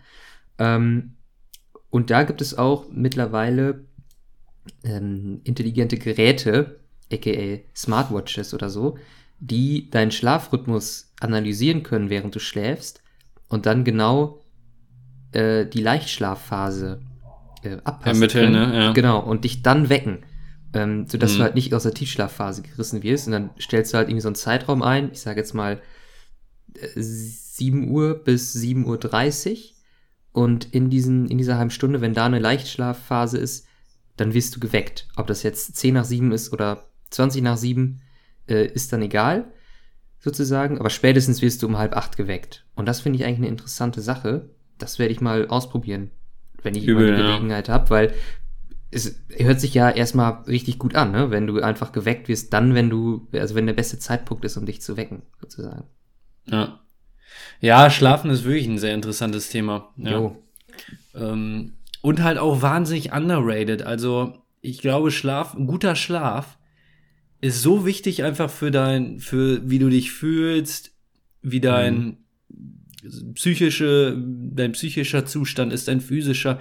[0.57, 1.15] Ähm,
[1.89, 3.85] und da gibt es auch mittlerweile
[4.83, 6.79] ähm, intelligente Geräte,
[7.11, 8.97] aka Smartwatches oder so,
[9.39, 13.01] die deinen Schlafrhythmus analysieren können, während du schläfst
[13.47, 14.41] und dann genau
[15.31, 17.01] äh, die Leichtschlafphase
[17.63, 18.71] äh, abpassen Ermitteln, können.
[18.71, 18.77] Ne?
[18.77, 18.93] Ja.
[18.93, 20.19] Genau, und dich dann wecken.
[20.71, 21.37] Ähm, sodass mhm.
[21.37, 23.25] du halt nicht aus der Tiefschlafphase gerissen wirst.
[23.25, 25.81] Und dann stellst du halt irgendwie so einen Zeitraum ein, ich sage jetzt mal
[26.75, 29.57] äh, 7 Uhr bis 7.30 Uhr.
[30.31, 33.65] Und in, diesen, in dieser halben Stunde, wenn da eine Leichtschlafphase ist,
[34.19, 35.07] dann wirst du geweckt.
[35.15, 38.01] Ob das jetzt 10 nach 7 ist oder 20 nach 7,
[38.47, 39.51] äh, ist dann egal,
[40.19, 40.79] sozusagen.
[40.79, 42.65] Aber spätestens wirst du um halb acht geweckt.
[42.75, 44.49] Und das finde ich eigentlich eine interessante Sache.
[44.77, 46.11] Das werde ich mal ausprobieren,
[46.63, 47.75] wenn ich Übel, die Gelegenheit ja.
[47.75, 48.13] habe, weil
[48.91, 51.29] es hört sich ja erstmal richtig gut an, ne?
[51.29, 54.65] wenn du einfach geweckt wirst, dann, wenn du, also wenn der beste Zeitpunkt ist, um
[54.65, 55.83] dich zu wecken, sozusagen.
[56.47, 56.79] Ja.
[57.61, 59.93] Ja, Schlafen ist wirklich ein sehr interessantes Thema.
[59.97, 60.31] Ja.
[61.13, 63.83] Ähm, und halt auch wahnsinnig underrated.
[63.83, 66.57] Also, ich glaube, Schlaf, guter Schlaf
[67.41, 70.91] ist so wichtig einfach für dein, für wie du dich fühlst,
[71.41, 72.17] wie dein
[72.49, 73.33] mhm.
[73.33, 76.59] psychische, dein psychischer Zustand ist, dein physischer.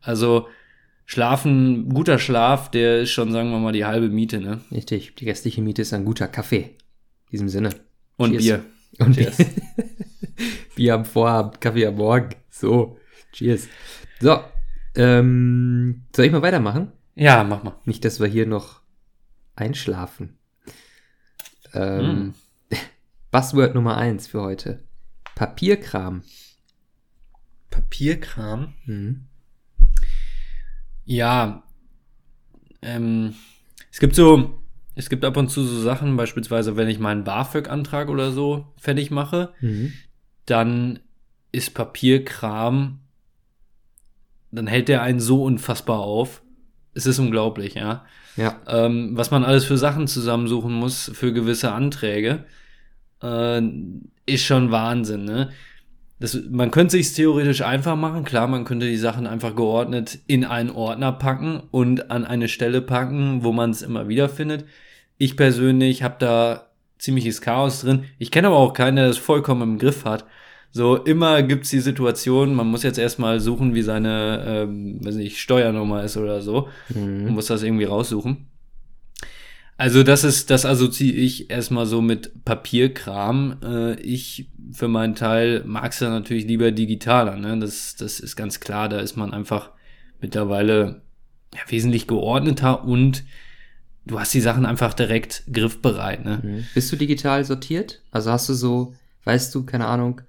[0.00, 0.48] Also,
[1.08, 4.60] Schlafen, guter Schlaf, der ist schon, sagen wir mal, die halbe Miete, ne?
[4.72, 5.14] Richtig.
[5.14, 6.62] Die restliche Miete ist ein guter Kaffee.
[7.26, 7.70] In diesem Sinne.
[8.16, 8.42] Und Cheers.
[8.42, 8.64] Bier.
[9.06, 9.36] Und Cheers.
[10.74, 12.30] Bier am Vorabend, Kaffee am Morgen.
[12.50, 12.98] So.
[13.32, 13.68] Cheers.
[14.20, 14.40] So,
[14.96, 16.92] ähm, soll ich mal weitermachen?
[17.14, 17.78] Ja, mach mal.
[17.84, 18.80] Nicht, dass wir hier noch
[19.54, 20.36] einschlafen.
[21.72, 22.34] Ähm,
[22.70, 22.78] hm.
[23.30, 24.84] Buzzword Nummer eins für heute.
[25.34, 26.22] Papierkram.
[27.70, 28.74] Papierkram?
[28.84, 29.26] Mhm.
[31.04, 31.62] Ja.
[32.82, 33.34] Ähm,
[33.90, 34.62] es gibt so,
[34.94, 39.10] es gibt ab und zu so Sachen, beispielsweise, wenn ich meinen BAföG-Antrag oder so fertig
[39.10, 39.92] mache, mhm.
[40.46, 41.00] dann
[41.52, 43.00] ist Papierkram
[44.50, 46.42] dann hält der einen so unfassbar auf.
[46.94, 48.04] Es ist unglaublich, ja.
[48.36, 48.60] Ja.
[48.66, 52.44] Ähm, was man alles für Sachen zusammensuchen muss für gewisse Anträge,
[53.22, 53.62] äh,
[54.26, 55.50] ist schon Wahnsinn, ne?
[56.18, 58.24] Das, man könnte sich theoretisch einfach machen.
[58.24, 62.80] Klar, man könnte die Sachen einfach geordnet in einen Ordner packen und an eine Stelle
[62.80, 64.64] packen, wo man es immer wieder findet.
[65.18, 66.66] Ich persönlich habe da
[66.98, 68.04] ziemliches Chaos drin.
[68.18, 70.24] Ich kenne aber auch keinen, der das vollkommen im Griff hat.
[70.72, 75.38] So, immer gibt's die Situation, man muss jetzt erstmal suchen, wie seine, ähm, weiß nicht,
[75.38, 76.68] Steuernummer ist oder so.
[76.94, 77.24] Mhm.
[77.24, 78.46] Man muss das irgendwie raussuchen.
[79.78, 83.56] Also das ist, das assoziiere ich erstmal so mit Papierkram.
[83.62, 87.36] Äh, ich für meinen Teil mag es ja natürlich lieber digitaler.
[87.36, 87.58] Ne?
[87.58, 88.88] Das, das ist ganz klar.
[88.88, 89.70] Da ist man einfach
[90.20, 91.02] mittlerweile
[91.54, 93.24] ja, wesentlich geordneter und
[94.06, 96.24] du hast die Sachen einfach direkt griffbereit.
[96.24, 96.40] Ne?
[96.42, 96.66] Mhm.
[96.74, 98.00] Bist du digital sortiert?
[98.10, 100.22] Also hast du so, weißt du, keine Ahnung,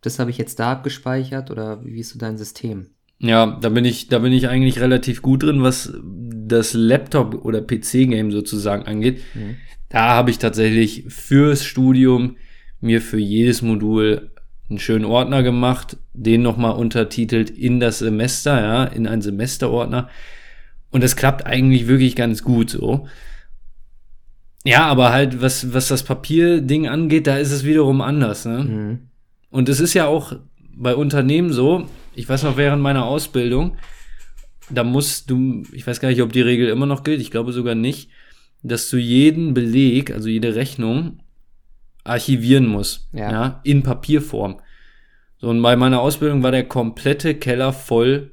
[0.00, 2.90] das habe ich jetzt da abgespeichert oder wie ist so dein System?
[3.18, 7.60] Ja, da bin ich, da bin ich eigentlich relativ gut drin, was das Laptop- oder
[7.60, 9.20] PC-Game sozusagen angeht.
[9.34, 9.56] Mhm.
[9.88, 12.36] Da habe ich tatsächlich fürs Studium
[12.80, 14.30] mir für jedes Modul
[14.68, 20.08] einen schönen Ordner gemacht, den nochmal untertitelt in das Semester, ja, in einen Semesterordner.
[20.90, 23.08] Und das klappt eigentlich wirklich ganz gut so.
[24.64, 28.58] Ja, aber halt, was, was das Papierding angeht, da ist es wiederum anders, ne?
[28.58, 29.07] Mhm.
[29.50, 30.34] Und es ist ja auch
[30.74, 33.76] bei Unternehmen so, ich weiß noch, während meiner Ausbildung,
[34.70, 37.52] da musst du, ich weiß gar nicht, ob die Regel immer noch gilt, ich glaube
[37.52, 38.10] sogar nicht,
[38.62, 41.20] dass du jeden Beleg, also jede Rechnung,
[42.04, 43.08] archivieren musst.
[43.12, 43.30] Ja.
[43.30, 44.60] ja in Papierform.
[45.38, 48.32] So, und bei meiner Ausbildung war der komplette Keller voll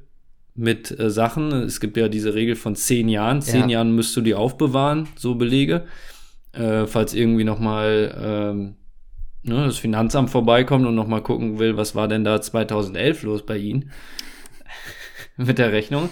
[0.54, 1.52] mit äh, Sachen.
[1.52, 3.42] Es gibt ja diese Regel von zehn Jahren.
[3.42, 3.78] Zehn Ja.
[3.78, 5.86] Jahren müsst du die aufbewahren, so Belege.
[6.52, 8.76] Äh, falls irgendwie noch mal ähm,
[9.46, 13.44] ne, das Finanzamt vorbeikommt und noch mal gucken will, was war denn da 2011 los
[13.46, 13.90] bei Ihnen
[15.36, 16.08] mit der Rechnung,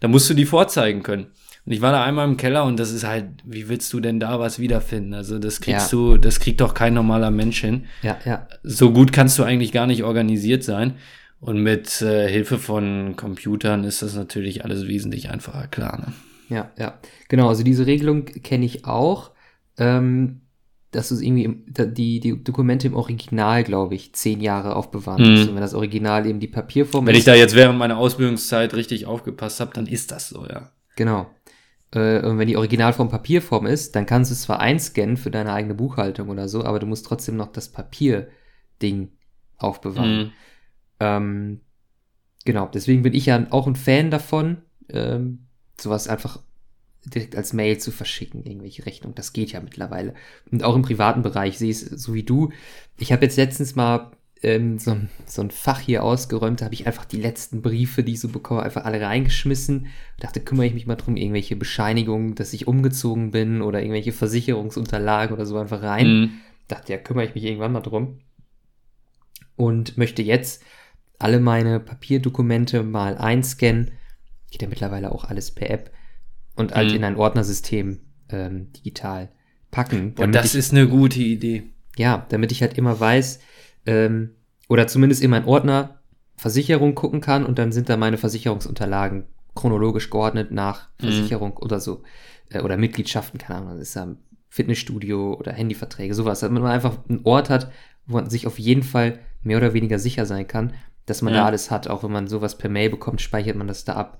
[0.00, 1.26] da musst du die vorzeigen können.
[1.64, 4.18] Und ich war da einmal im Keller und das ist halt, wie willst du denn
[4.18, 5.14] da was wiederfinden?
[5.14, 5.98] Also das kriegst Ja.
[5.98, 8.48] du, das kriegt doch kein normaler Mensch hin Ja, ja.
[8.64, 10.94] so gut kannst du eigentlich gar nicht organisiert sein.
[11.38, 15.98] Und mit äh, Hilfe von Computern ist das natürlich alles wesentlich einfacher, klar.
[15.98, 16.12] Ne?
[16.56, 16.98] Ja, ja.
[17.28, 19.30] Genau, also diese Regelung kenne ich auch.
[19.76, 20.41] Ähm,
[20.92, 25.30] dass du es irgendwie die, die Dokumente im Original, glaube ich, zehn Jahre aufbewahren Mhm.
[25.30, 25.48] musst.
[25.48, 27.20] Und wenn das Original eben die Papierform Wenn ist.
[27.20, 30.70] ich da jetzt während meiner Ausbildungszeit richtig aufgepasst habe, dann ist das so, ja.
[30.96, 31.26] Genau.
[31.94, 35.52] Äh, und wenn die Originalform Papierform ist, dann kannst du es zwar einscannen für deine
[35.52, 39.12] eigene Buchhaltung oder so, aber du musst trotzdem noch das Papierding
[39.56, 40.18] aufbewahren.
[40.18, 40.30] Mhm.
[41.00, 41.60] Ähm,
[42.44, 44.58] genau, deswegen bin ich ja auch ein Fan davon,
[44.90, 45.46] ähm,
[45.80, 46.40] sowas einfach
[47.04, 49.14] direkt als Mail zu verschicken, irgendwelche Rechnungen.
[49.14, 50.14] Das geht ja mittlerweile.
[50.50, 52.50] Und auch im privaten Bereich sehe ich es so wie du.
[52.98, 54.12] Ich habe jetzt letztens mal
[54.42, 58.02] ähm, so, ein, so ein Fach hier ausgeräumt, da habe ich einfach die letzten Briefe,
[58.02, 59.86] die ich so bekomme, einfach alle reingeschmissen.
[60.18, 65.34] Dachte, kümmere ich mich mal drum, irgendwelche Bescheinigungen, dass ich umgezogen bin oder irgendwelche Versicherungsunterlagen
[65.34, 66.30] oder so einfach rein Mhm.
[66.68, 68.18] dachte, ja, kümmere ich mich irgendwann mal drum.
[69.56, 70.64] Und möchte jetzt
[71.18, 73.92] alle meine Papierdokumente mal einscannen.
[74.50, 75.92] Geht ja mittlerweile auch alles per App.
[76.54, 76.96] Und halt Mhm.
[76.96, 79.30] in ein Ordnersystem ähm, digital
[79.70, 80.14] packen.
[80.18, 81.64] Und das ich, ist eine gute Idee.
[81.96, 83.40] ja, damit ich halt immer weiß,
[83.86, 84.30] ähm,
[84.68, 86.00] oder zumindest in meinen Ordner
[86.36, 91.04] Versicherung gucken kann und dann sind da meine Versicherungsunterlagen chronologisch geordnet nach Mhm.
[91.04, 92.02] Versicherung oder so.
[92.50, 94.08] Äh, oder Mitgliedschaften, keine Ahnung, das ist ja
[94.48, 96.40] Fitnessstudio oder Handyverträge, sowas.
[96.40, 97.70] Dass man einfach einen Ort hat,
[98.06, 100.74] wo man sich auf jeden Fall mehr oder weniger sicher sein kann,
[101.06, 101.40] dass man Ja.
[101.40, 101.88] da alles hat.
[101.88, 104.18] Auch wenn man sowas per Mail bekommt, speichert man das da ab.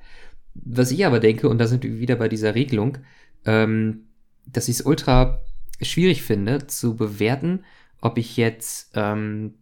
[0.55, 2.99] Was ich aber denke, und da sind wir wieder bei dieser Regelung,
[3.45, 4.09] ähm,
[4.47, 5.43] dass ich es ultra
[5.81, 7.65] schwierig finde zu bewerten,
[8.01, 9.55] ob ich jetzt ähm,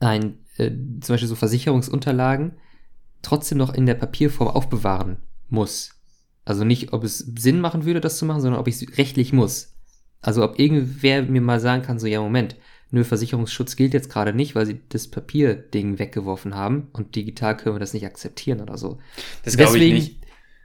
[0.00, 2.52] ein, äh, zum Beispiel so Versicherungsunterlagen
[3.22, 6.00] trotzdem noch in der Papierform aufbewahren muss.
[6.44, 9.32] Also nicht, ob es Sinn machen würde, das zu machen, sondern ob ich es rechtlich
[9.32, 9.76] muss.
[10.22, 12.56] Also ob irgendwer mir mal sagen kann, so ja, Moment,
[12.90, 17.76] nö, Versicherungsschutz gilt jetzt gerade nicht, weil sie das Papierding weggeworfen haben und digital können
[17.76, 18.98] wir das nicht akzeptieren oder so.
[19.44, 20.16] Das glaube ich nicht.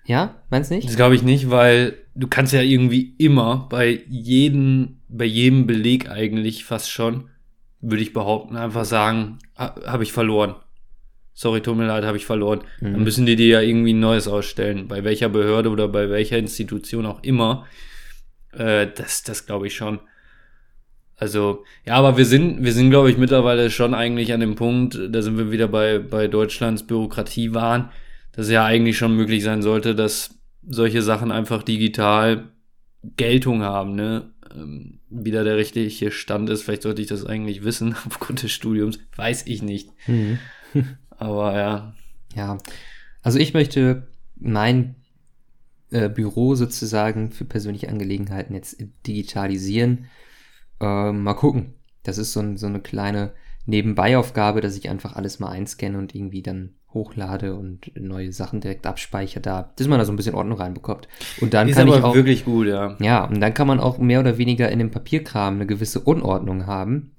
[0.05, 0.87] Ja, meinst nicht?
[0.87, 6.09] Das glaube ich nicht, weil du kannst ja irgendwie immer bei jedem, bei jedem Beleg
[6.09, 7.29] eigentlich fast schon,
[7.81, 10.55] würde ich behaupten, einfach sagen, ha, habe ich verloren.
[11.33, 12.61] Sorry, tut mir leid, habe ich verloren.
[12.79, 12.93] Mhm.
[12.93, 14.87] Dann müssen die dir ja irgendwie ein neues ausstellen.
[14.87, 17.65] Bei welcher Behörde oder bei welcher Institution auch immer.
[18.53, 19.99] Äh, das das glaube ich schon.
[21.17, 24.99] Also, ja, aber wir sind, wir sind, glaube ich, mittlerweile schon eigentlich an dem Punkt,
[25.09, 27.89] da sind wir wieder bei, bei Deutschlands Bürokratiewahn,
[28.33, 32.49] dass es ja eigentlich schon möglich sein sollte, dass solche Sachen einfach digital
[33.15, 34.31] Geltung haben, ne?
[34.53, 38.51] Ähm, wie da der richtige Stand ist, vielleicht sollte ich das eigentlich wissen, aufgrund des
[38.51, 39.89] Studiums, weiß ich nicht.
[40.07, 40.39] Mhm.
[41.17, 41.95] Aber ja,
[42.35, 42.57] Ja,
[43.21, 44.95] also ich möchte mein
[45.89, 50.05] äh, Büro sozusagen für persönliche Angelegenheiten jetzt digitalisieren.
[50.85, 51.73] Ähm, mal gucken.
[52.03, 53.33] Das ist so, ein, so eine kleine
[53.65, 58.85] Nebenbeiaufgabe, dass ich einfach alles mal einscanne und irgendwie dann hochlade und neue Sachen direkt
[58.85, 61.07] abspeichere da, dass man da so ein bisschen Ordnung reinbekommt.
[61.41, 62.95] Und dann ist kann aber ich auch, wirklich gut, ja.
[62.99, 66.67] ja, und dann kann man auch mehr oder weniger in dem Papierkram eine gewisse Unordnung
[66.67, 67.11] haben.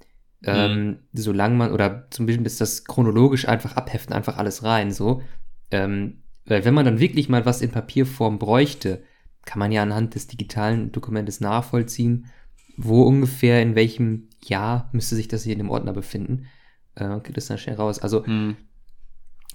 [0.43, 5.21] Ähm, solange man, oder zum Beispiel ist das chronologisch einfach abheften, einfach alles rein, so.
[5.71, 9.03] Ähm, weil wenn man dann wirklich mal was in Papierform bräuchte,
[9.45, 12.27] kann man ja anhand des digitalen Dokumentes nachvollziehen,
[12.77, 16.45] wo ungefähr in welchem Jahr müsste sich das hier in dem Ordner befinden.
[16.95, 17.99] Äh, geht das dann schnell raus.
[17.99, 18.55] Also Hm.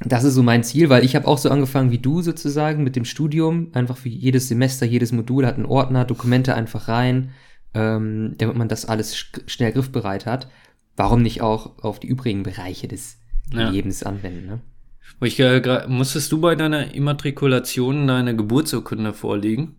[0.04, 2.96] das ist so mein Ziel, weil ich habe auch so angefangen wie du sozusagen mit
[2.96, 3.68] dem Studium.
[3.72, 7.30] Einfach für jedes Semester, jedes Modul hat einen Ordner, Dokumente einfach rein,
[7.74, 10.48] ähm, damit man das alles sch schnell griffbereit hat.
[10.96, 13.18] Warum nicht auch auf die übrigen Bereiche des
[13.52, 13.70] Ja.
[13.70, 14.46] Lebens anwenden?
[14.46, 14.60] Ne?
[15.20, 19.76] Ich, äh, musstest du bei deiner Immatrikulation deine Geburtsurkunde vorlegen?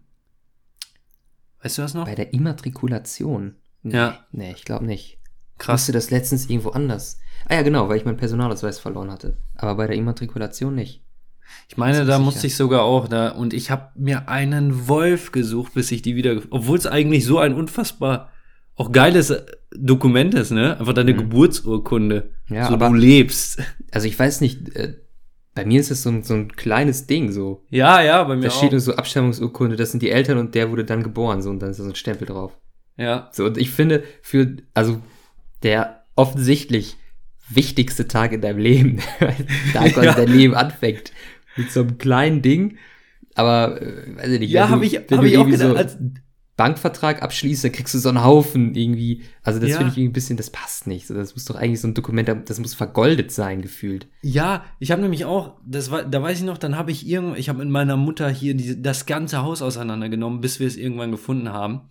[1.64, 2.06] Weißt du das noch?
[2.06, 3.56] Bei der Immatrikulation?
[3.84, 4.20] Nee, Ja.
[4.32, 5.18] Nee, ich glaube nicht.
[5.58, 5.82] Krass.
[5.82, 7.20] Musste das letztens irgendwo anders.
[7.48, 9.38] Ah ja, genau, weil ich meinen Personalausweis verloren hatte.
[9.56, 11.02] Aber bei der Immatrikulation nicht.
[11.70, 12.48] Ich meine, da ist musste sicher.
[12.52, 16.42] ich sogar auch da und ich habe mir einen Wolf gesucht, bis ich die wieder,
[16.50, 18.32] obwohl es eigentlich so ein unfassbar
[18.76, 19.46] auch geiles äh,
[19.76, 20.80] Dokument ist, ne?
[20.80, 21.18] Einfach deine Mhm.
[21.18, 22.32] Geburtsurkunde.
[22.50, 23.62] Ja, so aber- du lebst.
[23.92, 24.96] Also ich weiß nicht, äh,
[25.56, 27.64] bei mir ist es so ein, so ein kleines Ding, so.
[27.70, 28.58] Ja, ja, bei mir Da auch.
[28.58, 31.60] steht nur so Abstammungsurkunde, das sind die Eltern und der wurde dann geboren, so, und
[31.60, 32.58] dann ist da so ein Stempel drauf.
[32.98, 33.30] ja.
[33.32, 35.00] So, und ich finde, für, also,
[35.64, 36.98] der offensichtlich
[37.50, 39.00] wichtigste Tag in deinem Leben,
[39.74, 40.14] da quasi Ja.
[40.14, 41.12] dein Leben anfängt,
[41.56, 42.78] mit so einem kleinen Ding,
[43.36, 45.60] aber, äh, weiß ich nicht, Ja, habe ich, hab ich auch gedacht.
[45.70, 45.98] so als,
[46.56, 49.78] Bankvertrag abschließt, dann kriegst du so einen Haufen irgendwie, also das Ja.
[49.78, 52.30] finde ich irgendwie ein bisschen, das passt nicht, das muss doch eigentlich so ein Dokument,
[52.46, 54.08] das muss vergoldet sein, gefühlt.
[54.22, 57.40] ja, ich habe nämlich auch, das war, da weiß ich noch, dann habe ich irgend,
[57.40, 61.12] ich habe mit meiner Mutter hier diese, das ganze Haus auseinandergenommen, bis wir es irgendwann
[61.12, 61.82] gefunden haben.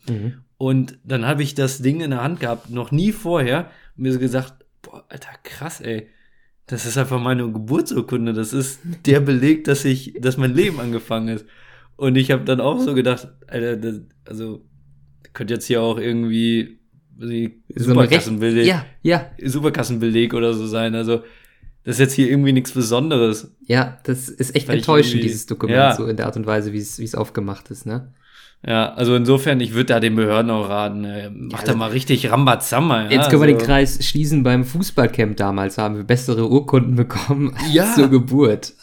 [0.58, 4.12] Und dann habe ich das Ding in der Hand gehabt, noch nie vorher, und mir
[4.12, 6.06] so gesagt, boah, Alter, krass, ey.
[6.68, 8.32] Das ist einfach meine Geburtsurkunde.
[8.32, 11.44] Das ist der Beleg, dass ich, dass mein Leben angefangen ist.
[11.96, 14.64] Und ich habe dann auch so gedacht, Alter, das, also
[15.32, 16.78] könnte jetzt hier auch irgendwie
[17.18, 17.28] So
[17.76, 20.94] Superkassenbeleg, Ja, ja, Superkassenbeleg oder so sein.
[20.94, 21.22] Also
[21.84, 23.54] das ist jetzt hier irgendwie nichts Besonderes.
[23.66, 25.94] Ja, das ist echt enttäuschend, dieses Dokument, Ja.
[25.94, 28.12] so in der Art und Weise, wie es aufgemacht ist, ne?
[28.64, 31.90] Ja, also insofern, ich würde da den Behörden auch raten, ey, mach Ja, da mal
[31.90, 33.04] richtig Rambazamba.
[33.06, 34.44] Ja, Jetzt können wir den also- Kreis schließen.
[34.44, 37.92] Beim Fußballcamp damals haben wir bessere Urkunden bekommen als Ja.
[37.94, 38.74] zur Geburt.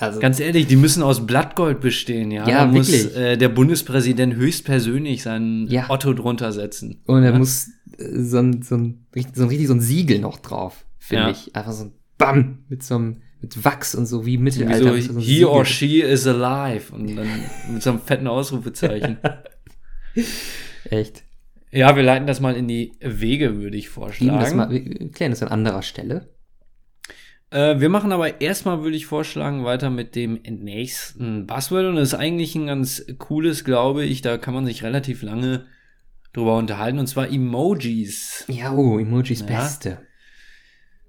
[0.00, 2.48] Also, Ganz ehrlich, die müssen aus Blattgold bestehen, ja.
[2.48, 5.90] Ja, da muss äh, der Bundespräsident höchstpersönlich seinen Ja.
[5.90, 7.02] Otto drunter setzen.
[7.06, 7.38] und er ja?
[7.38, 10.86] muss äh, so ein, so, ein, richtig- so ein richtig so ein Siegel noch drauf,
[10.98, 11.30] finde Ja.
[11.30, 11.54] ich.
[11.54, 14.84] Einfach so ein Bam mit so einem mit Wachs und so wie Mittelalter.
[14.88, 15.88] so, mit so einem he or Siegel.
[15.88, 16.92] she is alive.
[16.94, 17.26] Und dann
[17.72, 19.16] mit so einem fetten Ausrufezeichen.
[20.90, 21.22] Echt.
[21.70, 24.02] ja, wir leiten das mal in die Wege, würde ich Schieben
[24.38, 24.56] das vorschlagen.
[24.56, 26.28] mal, wir klären das an anderer Stelle.
[27.50, 31.86] Äh, wir machen aber erstmal, würde ich vorschlagen, weiter mit dem nächsten Buzzword.
[31.86, 34.22] Und das ist eigentlich ein ganz cooles, glaube ich.
[34.22, 35.66] Da kann man sich relativ lange
[36.32, 36.98] drüber unterhalten.
[36.98, 38.44] Und zwar Emojis.
[38.48, 39.46] Ja, oh, Emojis Ja.
[39.46, 39.98] Beste.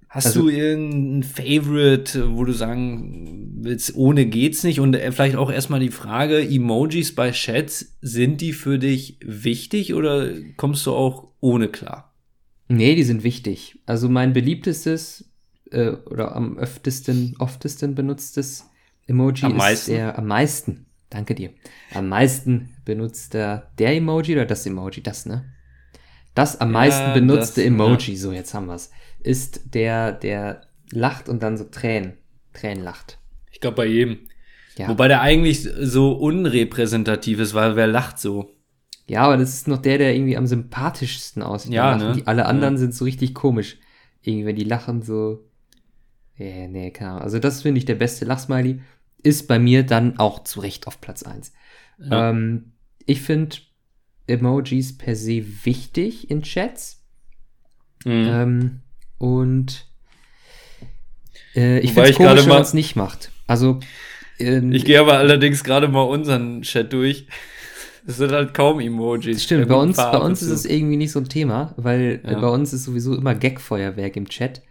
[0.10, 4.80] Hast Also- du irgendein Favorite, wo du sagen willst, ohne geht's nicht?
[4.82, 9.94] Und äh, vielleicht auch erstmal die Frage, Emojis bei Chats, sind die für dich wichtig
[9.94, 12.14] oder kommst du auch ohne klar?
[12.68, 13.80] Nee, die sind wichtig.
[13.86, 15.31] Also mein beliebtestes
[15.72, 18.66] äh, oder am öftesten, oftesten benutztes
[19.08, 19.92] Emoji Am ist meisten?
[19.92, 20.86] der am meisten.
[21.10, 21.52] Danke dir.
[21.94, 25.46] Am meisten benutzter der Emoji oder das Emoji, das, ne?
[26.34, 31.28] Das am Ja, meisten benutzte das, Emoji, so jetzt haben wir's, ist der, der lacht
[31.30, 32.14] und dann so Tränen,
[32.54, 33.18] Tränen lacht.
[33.52, 34.20] Ich glaube bei jedem.
[34.78, 34.88] Ja.
[34.88, 38.52] Wobei der eigentlich so unrepräsentativ ist, weil wer lacht so?
[39.08, 41.74] Ja, aber das ist noch der, der irgendwie am sympathischsten aussieht.
[41.74, 42.14] Ja, ne?
[42.14, 42.80] Die, alle anderen Ja.
[42.80, 43.78] sind so richtig komisch.
[44.22, 45.44] Irgendwie, wenn die lachen so.
[46.42, 47.24] Nee, nee, keine Ahnung.
[47.24, 48.82] Also, das finde ich der beste Lachsmiley.
[49.24, 51.54] Ist bei mir dann auch zu Recht auf Platz 1.
[52.00, 52.30] Ja.
[52.32, 52.72] Ähm,
[53.06, 53.58] ich finde
[54.28, 57.04] Emojis per se wichtig in Chats.
[58.04, 58.12] Mhm.
[58.28, 58.80] Ähm,
[59.20, 59.86] und
[61.56, 63.32] äh, ich finde es komisch, wenn man es nicht macht.
[63.46, 63.80] Also,
[64.40, 67.28] ähm, Ich gehe aber allerdings gerade mal unseren Chat durch.
[68.08, 69.44] Das sind halt kaum Emojis.
[69.44, 72.40] Stimmt, bei uns, bei uns ist es irgendwie nicht so ein Thema, weil äh, Ja.
[72.40, 74.64] bei uns ist sowieso immer Gag-Feuerwerk im Chat.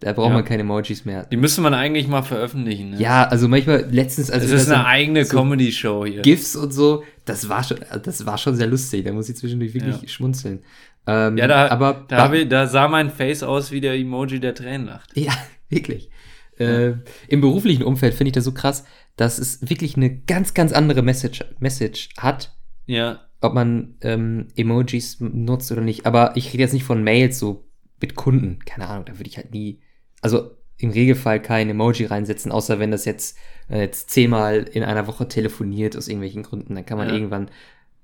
[0.00, 0.34] Da braucht Ja.
[0.34, 1.24] man keine Emojis mehr.
[1.24, 2.90] Die müsste man eigentlich mal veröffentlichen.
[2.90, 3.00] Ne?
[3.00, 6.20] Ja, also manchmal letztens, also das ist eine so eigene so Comedy-Show hier.
[6.22, 9.04] GIFs und so, das war schon, das war schon sehr lustig.
[9.06, 10.08] Da muss ich zwischendurch wirklich Ja.
[10.08, 10.60] schmunzeln.
[11.06, 14.54] Ähm, Ja, da, aber da, ich, da sah mein Face aus wie der Emoji, der
[14.54, 15.16] Tränen lacht.
[15.16, 15.32] Ja,
[15.70, 16.10] wirklich.
[16.58, 16.94] Äh,
[17.28, 18.84] Im beruflichen Umfeld finde ich das so krass,
[19.16, 22.54] dass es wirklich eine ganz, ganz andere Message, Message hat,
[22.86, 26.04] Ja, ob man ähm, Emojis nutzt oder nicht.
[26.06, 27.66] Aber ich rede jetzt nicht von Mails so
[28.00, 28.58] mit Kunden.
[28.66, 29.80] Keine Ahnung, da würde ich halt nie,
[30.22, 33.38] also im Regelfall kein Emoji reinsetzen, außer wenn das jetzt,
[33.70, 36.74] äh, jetzt zehnmal in einer Woche telefoniert aus irgendwelchen Gründen.
[36.74, 37.14] Dann kann man Ja.
[37.14, 37.48] irgendwann,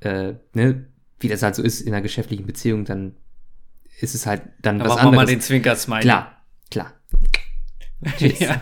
[0.01, 0.87] äh, ne,
[1.21, 3.15] wie das halt so ist in einer geschäftlichen Beziehung, dann
[4.01, 5.31] ist es halt dann da was machen wir mal anderes.
[5.31, 6.03] den Zwinker-Smiley.
[6.03, 6.93] Klar, klar.
[8.17, 8.39] Tschüss.
[8.41, 8.61] ja,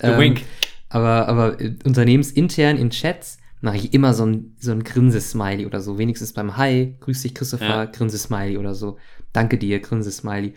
[0.00, 0.42] Ähm, wink.
[0.88, 5.80] Aber, aber äh, unternehmensintern in Chats mache ich immer so ein, so ein Grinse-Smiley oder
[5.80, 5.96] so.
[5.98, 7.84] Wenigstens beim Hi, grüß dich Christopher, Ja.
[7.84, 8.98] Grinse-Smiley oder so.
[9.32, 10.54] Danke dir, Grinse-Smiley.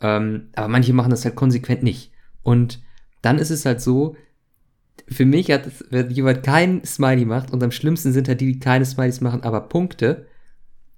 [0.00, 2.12] Ähm, aber manche machen das halt konsequent nicht.
[2.42, 2.80] Und
[3.22, 4.16] dann ist es halt so,
[5.08, 8.52] für mich hat es, wenn jemand kein Smiley macht, und am schlimmsten sind halt die,
[8.52, 10.26] die keine Smileys machen, aber Punkte,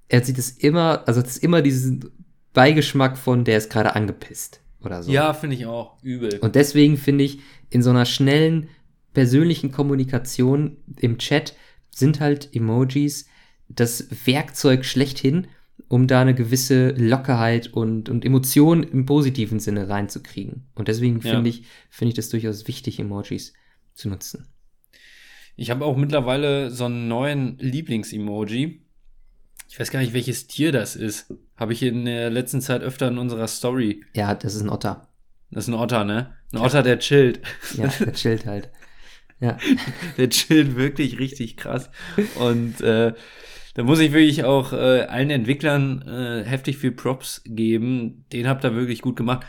[0.09, 2.11] er sieht es immer, also es ist immer diesen
[2.53, 5.13] Beigeschmack von, der ist gerade angepisst oder so.
[5.13, 6.03] Ja, finde ich auch.
[6.03, 6.39] Übel.
[6.41, 8.69] Und deswegen finde ich, in so einer schnellen,
[9.13, 11.55] persönlichen Kommunikation im Chat
[11.91, 13.27] sind halt Emojis
[13.69, 15.47] das Werkzeug schlechthin,
[15.91, 20.69] um da eine gewisse Lockerheit und, und Emotion im positiven Sinne reinzukriegen.
[20.77, 21.33] Und deswegen Ja.
[21.33, 23.55] finde ich, finde ich das durchaus wichtig, Emojis
[23.95, 24.47] zu nutzen.
[25.57, 28.83] Ich habe auch mittlerweile so einen neuen Lieblings-Emoji.
[29.69, 31.35] Ich weiß gar nicht, welches Tier das ist.
[31.57, 34.05] Habe ich in der letzten Zeit öfter in unserer Story.
[34.15, 35.09] Ja, das ist ein Otter.
[35.51, 36.33] Das ist ein Otter, ne?
[36.53, 37.41] Ein Otter, der chillt.
[37.77, 38.71] Ja, der chillt halt.
[39.41, 39.59] Ja.
[40.19, 41.91] Der chillt wirklich richtig krass.
[42.39, 43.13] Und äh,
[43.81, 48.27] da muss ich wirklich auch äh, allen Entwicklern äh, heftig viel Props geben.
[48.31, 49.47] Den habt ihr wirklich gut gemacht.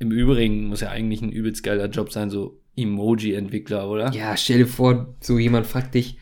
[0.00, 4.10] Im Übrigen muss ja eigentlich ein übelst geiler Job sein, so Emoji-Entwickler, oder?
[4.10, 6.18] Ja, stell dir vor, so jemand fragt dich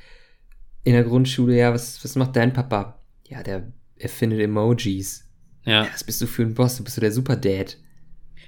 [0.84, 3.00] in der Grundschule, ja, was, was macht dein Papa?
[3.26, 5.26] Ja, der erfindet Emojis.
[5.64, 5.84] Ja.
[5.84, 6.76] Ja, was bist du für ein Boss?
[6.76, 7.78] Du bist so der Super-Dad.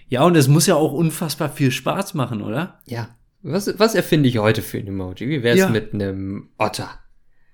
[0.08, 2.80] Ja, und es muss ja auch unfassbar viel Spaß machen, oder?
[2.86, 3.16] Ja.
[3.40, 5.26] Was, was erfinde ich heute für ein Emoji?
[5.26, 5.70] Wie wär's Ja.
[5.70, 6.90] mit einem Otter?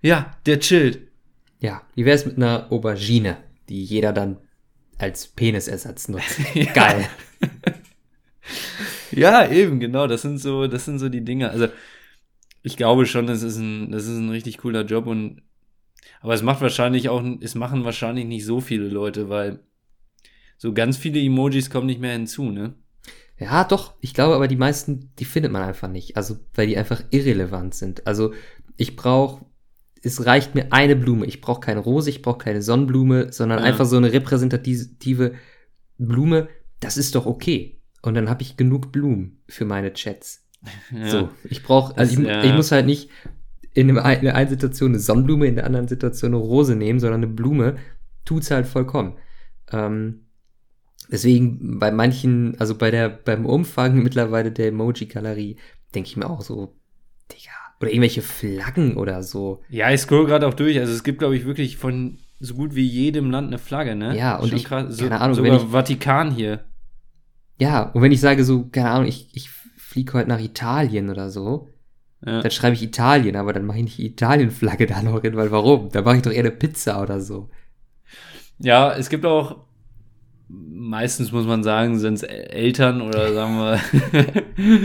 [0.03, 1.06] Ja, der chillt.
[1.61, 1.83] Ja.
[1.95, 3.39] Wie wär's mit einer Aubergine,
[3.69, 4.39] die jeder dann
[4.99, 6.39] als Penisersatz nutzt?
[6.55, 6.73] Ja.
[6.73, 7.09] Geil.
[9.13, 10.07] Ja, eben, genau.
[10.07, 11.51] Das sind so, das sind so die Dinge.
[11.51, 11.69] Also,
[12.63, 15.43] ich glaube schon, das ist ein, das ist ein richtig cooler Job und,
[16.21, 19.61] aber es macht wahrscheinlich auch, es machen wahrscheinlich nicht so viele Leute, weil
[20.59, 22.75] so ganz viele Emojis kommen nicht mehr hinzu, ne?
[23.39, 23.95] Ja, doch.
[24.01, 26.17] Ich glaube aber, die meisten, die findet man einfach nicht.
[26.17, 28.07] Also, weil die einfach irrelevant sind.
[28.07, 28.33] Also,
[28.77, 29.45] ich brauche,
[30.03, 31.27] es reicht mir eine Blume.
[31.27, 33.65] Ich brauche keine Rose, ich brauche keine Sonnenblume, sondern Ja.
[33.65, 35.35] einfach so eine repräsentative
[35.99, 36.49] Blume.
[36.81, 37.81] Das ist doch okay.
[38.03, 40.43] Und dann habe ich genug Blumen für meine Chats.
[40.91, 41.09] Ja.
[41.09, 42.43] So, ich brauche, also ich, ja.
[42.43, 43.11] ich muss halt nicht
[43.75, 46.99] in, einem, in der einen Situation eine Sonnenblume, in der anderen Situation eine Rose nehmen,
[46.99, 47.77] sondern eine Blume
[48.25, 49.17] tut's halt vollkommen.
[49.71, 50.27] Ähm,
[51.11, 55.57] deswegen bei manchen, also bei der, beim Umfang mittlerweile der Emoji-Galerie,
[55.95, 56.75] denke ich mir auch so,
[57.31, 59.63] Digga, oder irgendwelche Flaggen oder so.
[59.69, 60.79] Ja, ich scroll gerade auch durch.
[60.79, 64.17] Also es gibt, glaube ich, wirklich von so gut wie jedem Land eine Flagge, ne?
[64.17, 64.97] Ja, und Schon ich- krass.
[64.97, 66.65] So, keine Ahnung, sogar wenn ich- Vatikan hier.
[67.59, 71.31] Ja, und wenn ich sage so, keine Ahnung, ich, ich fliege heute nach Italien oder
[71.31, 71.69] so,
[72.25, 72.43] Ja.
[72.43, 75.51] dann schreibe ich Italien, aber dann mache ich nicht die Italien-Flagge da noch hin, weil
[75.51, 75.89] warum?
[75.91, 77.49] Da mache ich doch eher eine Pizza oder so.
[78.59, 79.66] Ja, es gibt auch,
[80.49, 84.43] meistens muss man sagen, sind es Eltern oder sagen wir,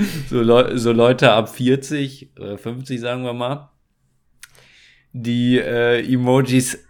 [0.29, 3.69] so, Leu so Leute ab 40 oder 50, sagen wir mal,
[5.13, 6.87] die äh, Emojis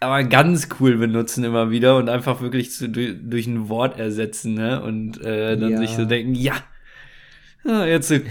[0.00, 4.52] aber ganz cool benutzen immer wieder und einfach wirklich zu, durch, durch ein Wort ersetzen,
[4.54, 4.82] ne?
[4.82, 5.78] Und äh, dann Ja.
[5.78, 6.54] sich so denken, ja,
[7.64, 8.24] jetzt eine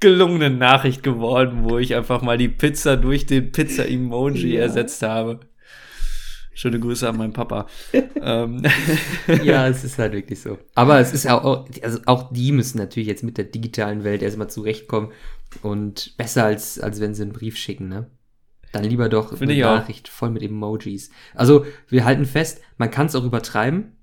[0.00, 4.60] gelungene Nachricht geworden, wo ich einfach mal die Pizza durch den Pizza-Emoji Ja.
[4.62, 5.40] ersetzt habe.
[6.58, 7.68] Schöne Grüße an meinen Papa.
[8.20, 8.64] ähm,
[9.44, 10.58] Ja, es ist halt wirklich so.
[10.74, 14.22] Aber es ist ja auch, also auch die müssen natürlich jetzt mit der digitalen Welt
[14.22, 15.12] erstmal zurechtkommen
[15.62, 18.10] und besser als, als wenn sie einen Brief schicken, ne?
[18.72, 19.76] Dann lieber doch Finde eine ich auch.
[19.76, 21.10] Nachricht voll mit Emojis.
[21.32, 23.96] Also, wir halten fest, man kann es auch übertreiben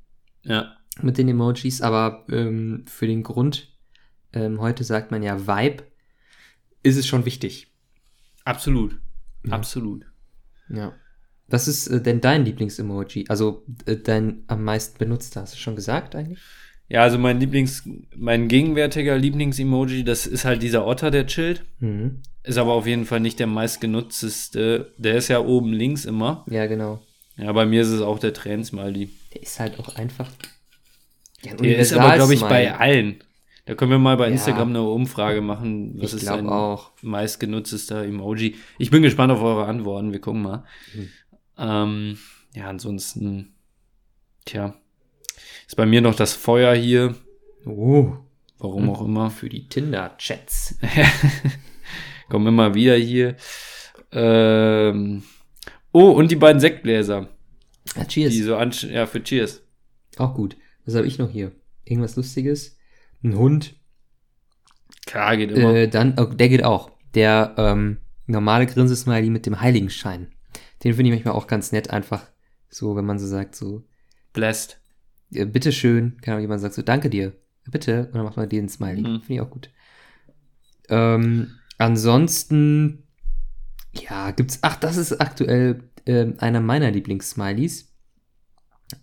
[0.43, 3.75] ja, mit den Emojis, aber ähm, für den Grund,
[4.31, 5.83] ähm, heute sagt man ja Vibe,
[6.83, 7.67] ist es schon wichtig.
[8.45, 8.97] absolut.
[9.43, 9.51] Ja.
[9.51, 10.05] Absolut.
[10.69, 10.93] Ja.
[11.47, 13.25] Was ist äh, denn dein Lieblings-Emoji?
[13.29, 16.39] Also äh, dein am meisten benutzter, hast du schon gesagt eigentlich?
[16.87, 17.83] Ja, also mein Lieblings,
[18.15, 21.63] mein gegenwärtiger Lieblings-Emoji, das ist halt dieser Otter, der chillt.
[21.79, 22.21] Mhm.
[22.43, 24.91] Ist aber auf jeden Fall nicht der meistgenutzteste.
[24.97, 26.45] Der ist ja oben links immer.
[26.49, 27.01] Ja, genau.
[27.37, 29.09] Ja, bei mir ist es auch der Tränen-Smiley.
[29.33, 30.29] Der ist halt auch einfach.
[31.43, 33.15] Ja, ein Der ist aber, glaube ich, bei allen.
[33.65, 34.31] Da können wir mal bei Ja.
[34.33, 35.95] Instagram eine Umfrage machen.
[35.97, 36.91] Was Ich ist dein auch.
[37.01, 38.55] meistgenutztester Emoji?
[38.77, 40.11] Ich bin gespannt auf eure Antworten.
[40.11, 40.63] Wir gucken mal.
[40.93, 41.09] Mhm.
[41.57, 42.17] Ähm,
[42.53, 43.55] ja, ansonsten,
[44.45, 44.75] tja,
[45.67, 47.15] ist bei mir noch das Feuer hier.
[47.65, 48.13] Oh,
[48.57, 48.89] Warum Mhm.
[48.89, 49.29] auch immer.
[49.31, 50.79] für die Tinder-Chats.
[52.29, 53.35] Kommen immer wieder hier.
[54.11, 55.23] Ähm,
[55.91, 57.29] oh, und die beiden Sektbläser.
[57.95, 58.33] Ah, cheers.
[58.33, 59.61] Die so ja, für Cheers.
[60.17, 60.57] Auch gut.
[60.85, 61.51] Was habe ich noch hier?
[61.83, 62.77] Irgendwas Lustiges?
[63.23, 63.75] Ein Hund.
[65.05, 65.75] Klar, geht immer.
[65.75, 66.91] Äh, dann, oh, der geht auch.
[67.13, 70.31] Der ähm, normale Grinsesmiley mit dem Heiligenschein.
[70.85, 72.25] Den finde ich manchmal auch ganz nett, einfach
[72.69, 73.83] so, wenn man so sagt, so,
[74.33, 74.79] Blessed.
[75.33, 77.33] äh, bitteschön, kann auch jemand sagt so, danke dir,
[77.69, 79.01] bitte, und dann macht man den Smiley.
[79.01, 79.21] Mhm.
[79.21, 79.69] Finde ich auch gut.
[80.89, 83.03] Ähm, ansonsten,
[83.93, 87.91] ja, gibt's, ach, das ist aktuell ähm, einer meiner Lieblings-Smileys.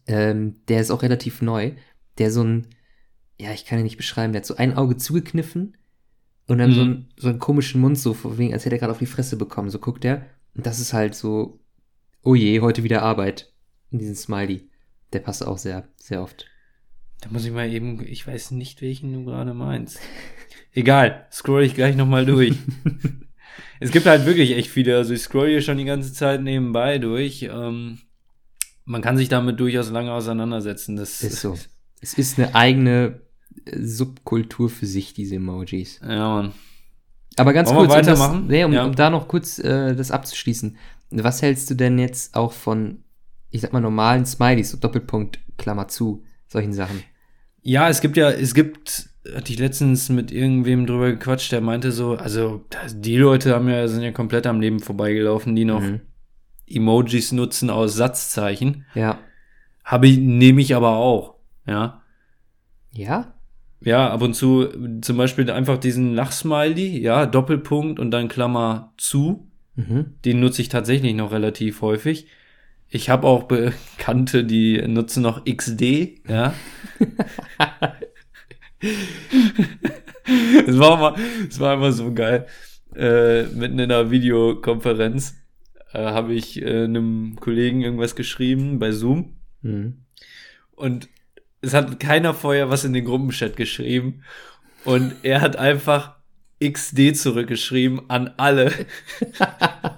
[0.07, 1.73] Ähm, der ist auch relativ neu.
[2.19, 2.69] Der so ein,
[3.41, 5.77] ja, ich kann ihn nicht beschreiben, der hat so ein Auge zugekniffen
[6.47, 6.75] und dann Mhm.
[6.75, 9.37] so, ein, so einen komischen Mund, so wegen, als hätte er gerade auf die Fresse
[9.37, 9.71] bekommen.
[9.71, 10.27] So guckt er.
[10.55, 11.59] Und das ist halt so,
[12.23, 13.53] oh je, heute wieder Arbeit.
[13.91, 14.69] In diesen Smiley.
[15.13, 16.47] Der passt auch sehr, sehr oft.
[17.21, 19.99] Da muss ich mal eben, ich weiß nicht, welchen du gerade meinst.
[20.73, 22.57] Egal, scroll ich gleich nochmal durch.
[23.81, 26.99] es gibt halt wirklich echt viele, also ich scroll hier schon die ganze Zeit nebenbei
[26.99, 27.43] durch.
[27.43, 27.99] Ähm,
[28.85, 30.97] man kann sich damit durchaus lange auseinandersetzen.
[30.97, 31.57] Das Ist so.
[32.05, 33.21] Es ist eine eigene
[33.65, 36.01] äh, Subkultur für sich, diese Emojis.
[36.03, 36.53] Ja, Mann.
[37.37, 38.47] Aber ganz Wollen wir kurz, um, das, weitermachen?
[38.49, 38.85] nee, um, Ja.
[38.85, 40.77] um da noch kurz äh, das abzuschließen.
[41.13, 43.05] Was hältst du denn jetzt auch von,
[43.51, 47.03] ich sag mal, normalen Smileys, so Doppelpunkt, Klammer zu, solchen Sachen?
[47.63, 51.93] Ja, es gibt ja, es gibt, hatte ich letztens mit irgendwem drüber gequatscht, der meinte
[51.93, 56.01] so, also die Leute haben ja, sind ja komplett am Leben vorbeigelaufen, die noch Mhm.
[56.67, 58.87] Emojis nutzen aus Satzzeichen.
[58.95, 59.19] Ja.
[59.85, 61.35] Habe ich, nehme ich aber auch,
[61.67, 62.03] ja.
[62.93, 63.35] Ja?
[63.81, 64.69] Ja, ab und zu
[65.01, 69.51] zum Beispiel einfach diesen Lachsmiley, ja, Doppelpunkt und dann Klammer zu.
[69.89, 70.15] Mhm.
[70.25, 72.27] Den nutze ich tatsächlich noch relativ häufig.
[72.89, 76.55] Ich habe auch Bekannte, die nutzen noch XD, ja.
[80.67, 81.15] Es war mal,
[81.49, 82.47] es war immer so geil.
[82.95, 85.37] Äh, mitten in einer Videokonferenz
[85.93, 89.99] äh, habe ich äh, einem Kollegen irgendwas geschrieben bei Zoom Mhm.
[90.73, 91.09] und
[91.61, 94.25] es hat keiner vorher was in den Gruppenchat geschrieben
[94.85, 96.17] und er hat einfach
[96.71, 98.73] XD zurückgeschrieben an alle.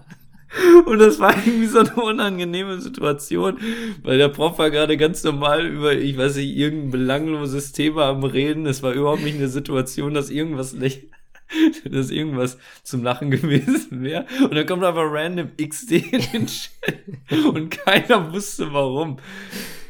[0.86, 3.58] Und das war irgendwie so eine unangenehme Situation,
[4.04, 8.22] weil der Prof war gerade ganz normal über, ich weiß nicht, irgendein belangloses Thema am
[8.22, 8.66] Reden.
[8.66, 11.08] Es war überhaupt nicht eine Situation, dass irgendwas nicht,
[11.90, 14.26] dass irgendwas zum Lachen gewesen wäre.
[14.42, 19.18] Und dann kommt einfach random XD in den Chat und keiner wusste warum.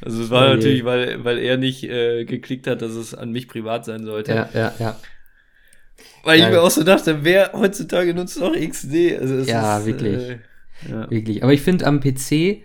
[0.01, 0.55] Also es war Oh je.
[0.57, 4.33] natürlich, weil, weil er nicht äh, geklickt hat, dass es an mich privat sein sollte.
[4.33, 4.97] Ja, ja, ja.
[6.25, 6.51] Weil ich Ja.
[6.51, 9.18] mir auch so dachte, wer heutzutage nutzt noch XD?
[9.18, 10.22] Also Ja, ist, wirklich.
[10.31, 10.39] Äh,
[10.89, 11.11] ja.
[11.11, 11.43] Wirklich.
[11.43, 12.62] Aber ich finde, am PC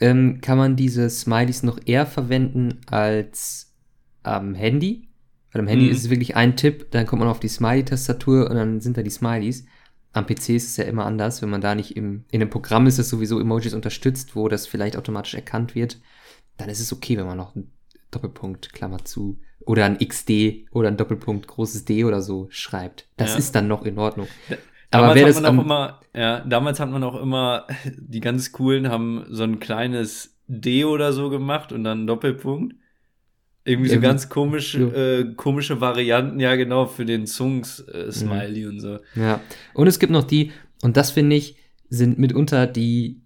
[0.00, 3.74] ähm, kann man diese Smileys noch eher verwenden als
[4.22, 5.08] am Handy.
[5.52, 5.90] Weil am Handy Mhm.
[5.90, 9.02] ist es wirklich ein Tipp, dann kommt man auf die Smiley-Tastatur und dann sind da
[9.02, 9.64] die Smileys.
[10.12, 12.86] Am PC ist es ja immer anders, wenn man da nicht im, in einem Programm
[12.86, 16.00] ist, das sowieso Emojis unterstützt, wo das vielleicht automatisch erkannt wird,
[16.58, 17.70] dann ist es okay, wenn man noch einen
[18.10, 19.38] Doppelpunkt, Klammer zu,
[19.68, 23.06] oder ein XD oder ein Doppelpunkt, großes D oder so schreibt.
[23.16, 23.38] Das Ja.
[23.38, 24.26] ist dann noch in Ordnung.
[24.90, 27.66] Damals Aber wer hat man auch immer, ja, damals hat man auch immer,
[27.96, 32.74] die ganz coolen haben so ein kleines D oder so gemacht und dann einen Doppelpunkt.
[33.64, 34.86] Irgendwie so Ja, wie- ganz komische, ja.
[35.20, 38.98] äh, komische Varianten, ja genau, für den Zungs-Smiley und so.
[39.14, 39.40] Ja.
[39.74, 41.56] Und es gibt noch die, und das finde ich,
[41.90, 43.20] sind mitunter die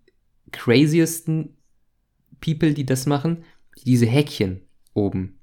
[0.50, 1.56] craziesten
[2.40, 3.44] People, die das machen,
[3.78, 4.62] die diese Häkchen
[4.94, 5.38] oben,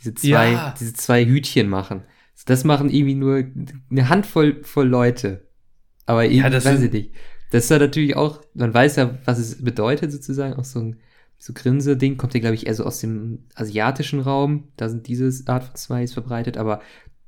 [0.00, 0.74] diese zwei, Ja.
[0.78, 2.02] diese zwei Hütchen machen.
[2.46, 3.44] Das machen irgendwie nur
[3.90, 5.46] eine Handvoll voll Leute.
[6.06, 7.12] Aber irgendwie, Ja, das weiß ich nicht.
[7.50, 10.96] Das ist ja natürlich auch, man weiß ja, was es bedeutet sozusagen, auch so ein
[11.38, 14.68] so Grinse-Ding, kommt ja, glaube ich, eher so aus dem asiatischen Raum.
[14.76, 16.80] Da sind diese Art von Smileys verbreitet, aber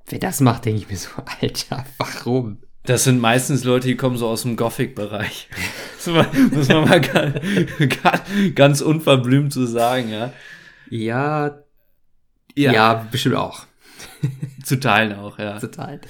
[0.07, 1.09] wer das macht, denke ich mir so,
[1.41, 2.59] Alter, warum?
[2.85, 5.49] Das sind meistens Leute, die kommen so aus dem Gothic-Bereich.
[5.97, 7.01] muss man muss man mal
[8.03, 8.21] ganz,
[8.55, 10.33] ganz unverblümt so sagen, ja.
[10.91, 11.62] Ja,
[12.55, 13.67] ja, bestimmt auch.
[14.65, 15.59] Zu teilen auch, ja.
[15.59, 16.01] Total.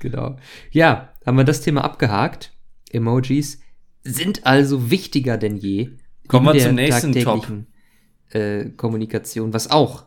[0.00, 0.36] Genau.
[0.70, 2.52] Ja, haben wir das Thema abgehakt.
[2.90, 3.60] Emojis
[4.02, 5.90] sind also wichtiger denn je.
[6.26, 7.66] Kommen in wir der zum nächsten tagtäglichen,
[8.30, 10.06] Äh, Kommunikation, was auch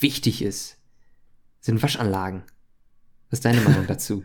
[0.00, 0.78] wichtig ist,
[1.60, 2.44] sind Waschanlagen.
[3.30, 4.24] Was ist deine Meinung dazu?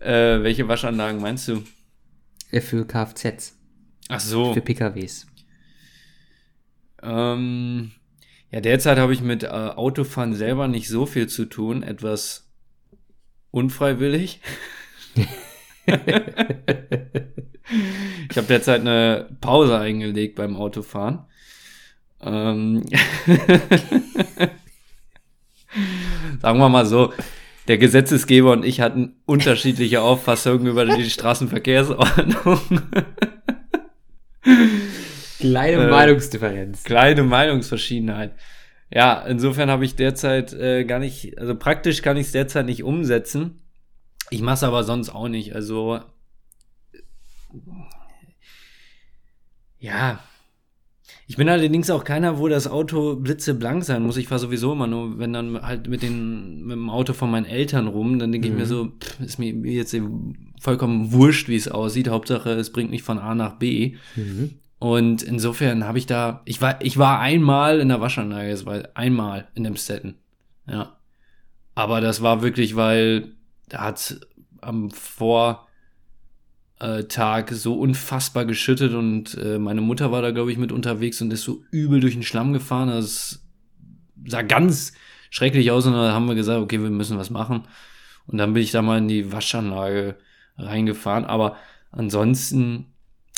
[0.00, 1.62] Äh, welche Waschanlagen meinst du?
[2.60, 3.54] Für Kfz,
[4.08, 4.54] Ach so.
[4.54, 5.26] für PKWs.
[7.02, 7.92] Ähm,
[8.56, 12.48] ja, derzeit habe ich mit äh, Autofahren selber nicht so viel zu tun, etwas
[13.50, 14.40] unfreiwillig.
[15.14, 15.26] ich
[18.34, 21.26] habe derzeit eine Pause eingelegt beim Autofahren.
[22.22, 22.82] Ähm,
[26.40, 27.12] sagen wir mal so,
[27.68, 32.60] der Gesetzesgeber und ich hatten unterschiedliche Auffassungen über die Straßenverkehrsordnung.
[35.38, 36.84] Kleine Äh, Meinungsdifferenz.
[36.84, 38.32] kleine Meinungsverschiedenheit.
[38.92, 42.82] Ja, insofern habe ich derzeit äh, gar nicht, also praktisch kann ich es derzeit nicht
[42.84, 43.60] umsetzen.
[44.30, 45.54] Ich mache es aber sonst auch nicht.
[45.54, 46.00] Also
[49.78, 50.20] ja.
[51.28, 54.16] Ich bin allerdings auch keiner, wo das Auto blitzeblank sein muss.
[54.16, 57.46] Ich fahre sowieso immer nur, wenn dann halt mit, den, mit dem Auto von meinen
[57.46, 58.58] Eltern rum, dann denke ich Mhm.
[58.60, 62.08] mir so, pff, ist mir jetzt eben vollkommen wurscht, wie es aussieht.
[62.08, 63.96] Hauptsache, es bringt mich von A nach B.
[64.14, 64.60] Mhm.
[64.78, 68.88] Und insofern habe ich da, ich war, ich war einmal in der Waschanlage, es war
[68.94, 70.16] einmal in dem Stetten.
[70.68, 70.96] Ja.
[71.74, 73.32] Aber das war wirklich, weil
[73.68, 74.20] da hat
[74.60, 75.64] am Vortag
[77.50, 81.42] so unfassbar geschüttet und äh, meine Mutter war da, glaube ich, mit unterwegs und ist
[81.42, 82.88] so übel durch den Schlamm gefahren.
[82.88, 83.42] Das
[84.26, 84.92] sah ganz
[85.30, 87.62] schrecklich aus und da haben wir gesagt, okay, wir müssen was machen.
[88.26, 90.16] Und dann bin ich da mal in die Waschanlage
[90.58, 91.24] reingefahren.
[91.24, 91.56] Aber
[91.92, 92.86] ansonsten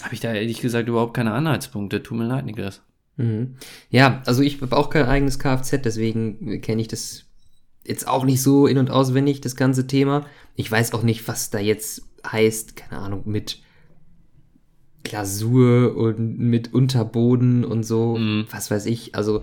[0.02, 2.02] habe ich da ehrlich gesagt überhaupt keine Anhaltspunkte.
[2.02, 2.82] Tut mir leid, Niklas.
[3.16, 3.56] Mhm.
[3.90, 7.24] Ja, also ich habe auch kein eigenes Kfz, deswegen kenne ich das
[7.84, 10.26] jetzt auch nicht so in- und auswendig, das ganze Thema.
[10.54, 13.60] Ich weiß auch nicht, was da jetzt heißt, keine Ahnung, mit
[15.04, 18.46] Glasur und mit Unterboden und so, Mhm.
[18.50, 19.14] was weiß ich.
[19.14, 19.42] Also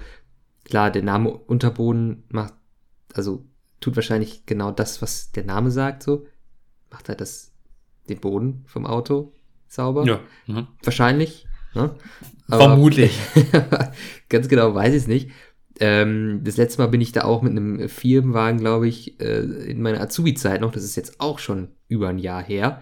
[0.63, 2.53] klar, der Name Unterboden macht,
[3.13, 3.43] also
[3.79, 6.25] tut wahrscheinlich genau das, was der Name sagt, so.
[6.91, 7.51] Macht halt das,
[8.07, 9.33] den Boden vom Auto
[9.67, 10.05] sauber.
[10.05, 10.19] Ja.
[10.47, 10.67] Mhm.
[10.83, 11.45] Wahrscheinlich.
[11.73, 11.95] Ne?
[12.49, 13.17] Vermutlich.
[14.29, 15.29] ganz genau weiß ich es nicht.
[15.79, 19.81] Ähm, das letzte Mal bin ich da auch mit einem Firmenwagen, glaube ich, äh, in
[19.81, 22.81] meiner Azubi-Zeit noch, das ist jetzt auch schon über ein Jahr her,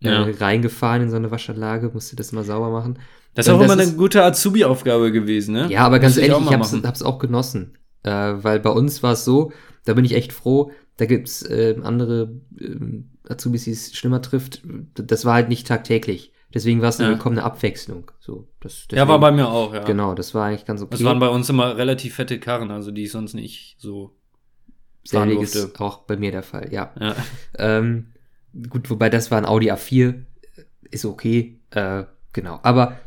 [0.00, 0.26] Ja.
[0.26, 2.98] äh, reingefahren in so eine Waschanlage, musste das mal sauber machen.
[3.34, 5.68] Das ist auch immer das eine gute Azubi-Aufgabe gewesen, ne?
[5.70, 6.86] Ja, aber ganz ich ehrlich, ich hab's, machen.
[6.86, 7.78] hab's auch genossen.
[8.02, 9.52] Äh, weil bei uns war es so,
[9.84, 14.62] da bin ich echt froh, da gibt's äh, andere ähm, Azubis, die es schlimmer trifft.
[14.94, 16.32] Das war halt nicht tagtäglich.
[16.54, 17.14] Deswegen war es eine Ja.
[17.14, 18.10] willkommene Abwechslung.
[18.20, 19.84] So, das, Ja, war deswegen- bei mir auch, ja.
[19.84, 20.90] Genau, das war eigentlich ganz okay.
[20.90, 24.14] Das waren bei uns immer relativ fette Karren, also die ich sonst nicht so
[25.08, 25.82] fahren Selbiges durfte.
[25.82, 26.92] auch bei mir der Fall, ja.
[27.00, 27.16] Ja.
[27.56, 28.12] Ähm,
[28.68, 30.24] gut, wobei das war ein Audi A4,
[30.90, 32.60] ist okay, äh, genau.
[32.62, 32.98] Aber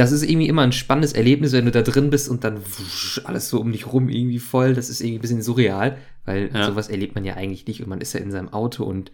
[0.00, 3.20] das ist irgendwie immer ein spannendes Erlebnis, wenn du da drin bist und dann wusch,
[3.24, 4.72] alles so um dich rum irgendwie voll.
[4.74, 6.66] Das ist irgendwie ein bisschen surreal, weil Ja.
[6.66, 9.12] sowas erlebt man ja eigentlich nicht und man ist ja in seinem Auto und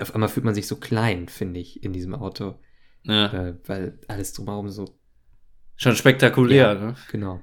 [0.00, 2.54] auf einmal fühlt man sich so klein, finde ich, in diesem Auto,
[3.04, 3.32] ja.
[3.48, 4.98] äh, weil alles drumherum so,
[5.76, 6.94] Schon spektakulär, ne?
[7.10, 7.40] genau.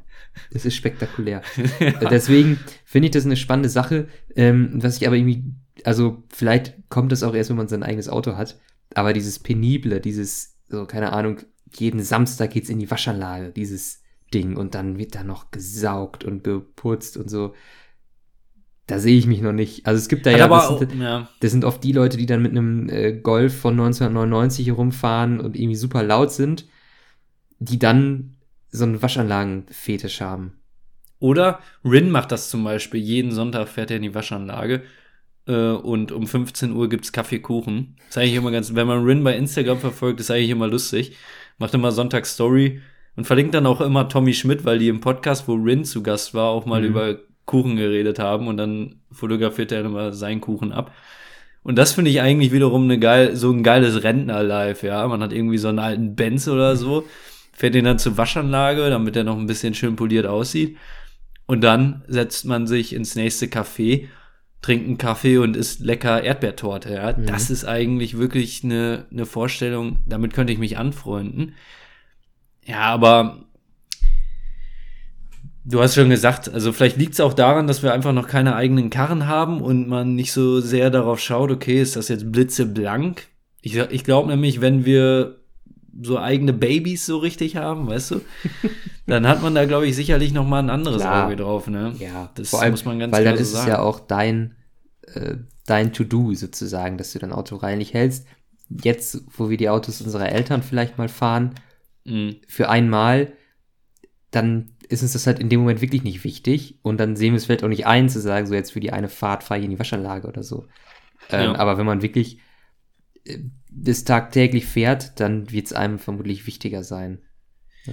[0.52, 1.42] Es ist spektakulär.
[1.80, 5.44] Äh, Deswegen finde ich das eine spannende Sache, ähm, was ich aber irgendwie,
[5.84, 8.58] also vielleicht kommt das auch erst, wenn man sein eigenes Auto hat,
[8.96, 11.40] aber dieses Penible, dieses, so keine Ahnung,
[11.78, 14.02] jeden Samstag geht's in die Waschanlage, dieses
[14.34, 17.54] Ding und dann wird da noch gesaugt und geputzt und so.
[18.88, 19.86] Da sehe ich mich noch nicht.
[19.86, 21.30] Also es gibt da Hat ja, aber das sind, ja.
[21.40, 25.56] das sind oft die Leute, die dann mit einem äh, Golf von 1999 herumfahren und
[25.56, 26.66] irgendwie super laut sind,
[27.60, 28.36] die dann
[28.70, 30.62] so einen Waschanlagenfetisch haben.
[31.20, 33.00] Oder Rin macht das zum Beispiel.
[33.00, 34.82] Jeden Sonntag fährt er in die Waschanlage
[35.46, 37.96] äh, und um 15 Uhr gibt's Kaffeekuchen.
[37.98, 41.16] Das ist eigentlich immer ganz, wenn man Rin bei Instagram verfolgt, ist eigentlich immer lustig.
[41.62, 42.82] Macht immer Sonntag Story
[43.16, 46.34] und verlinkt dann auch immer Tommy Schmidt, weil die im Podcast, wo Rin zu Gast
[46.34, 46.88] war, auch mal Mhm.
[46.88, 50.92] über Kuchen geredet haben und dann fotografiert er immer seinen Kuchen ab.
[51.64, 55.08] Und das finde ich eigentlich wiederum eine geil, so ein geiles Rentner-Life, ja.
[55.08, 57.04] Man hat irgendwie so einen alten Benz oder so,
[57.54, 60.78] fährt den dann zur Waschanlage, damit er noch ein bisschen schön poliert aussieht.
[61.46, 64.08] Und dann setzt man sich ins nächste Café,
[64.62, 66.94] trinkt einen Kaffee und isst lecker Erdbeertorte.
[66.94, 67.14] Ja?
[67.18, 67.26] Mhm.
[67.26, 71.54] Das ist eigentlich wirklich eine, eine Vorstellung, damit könnte ich mich anfreunden.
[72.66, 73.44] Ja, aber
[75.66, 78.56] du hast schon gesagt, also vielleicht liegt es auch daran, dass wir einfach noch keine
[78.56, 83.28] eigenen Karren haben und man nicht so sehr darauf schaut, okay, ist das jetzt blitzeblank?
[83.62, 85.38] Ich, ich glaube nämlich, wenn wir
[86.02, 88.22] so eigene Babys so richtig haben, weißt du,
[89.12, 91.26] dann hat man da, glaube ich, sicherlich noch mal ein anderes Klar.
[91.28, 91.94] Auge drauf, ne?
[92.00, 93.70] Ja, Das vor allem, muss man ganz weil klar dann so ist es sagen.
[93.70, 94.56] ja auch dein,
[95.14, 95.36] äh,
[95.66, 98.26] dein To-Do sozusagen, dass du dein Auto reinlich hältst.
[98.70, 101.56] Jetzt, wo wir die Autos unserer Eltern vielleicht mal fahren,
[102.04, 102.38] Mhm.
[102.48, 103.32] für einmal,
[104.32, 107.38] dann ist uns das halt in dem Moment wirklich nicht wichtig und dann sehen wir
[107.38, 109.66] es vielleicht auch nicht ein, zu sagen, so jetzt für die eine Fahrt fahre ich
[109.66, 110.66] in die Waschanlage oder so.
[111.30, 111.56] Ähm, Ja.
[111.60, 112.40] Aber wenn man wirklich
[113.26, 113.38] äh,
[113.70, 117.20] das tagtäglich fährt, dann wird es einem vermutlich wichtiger sein.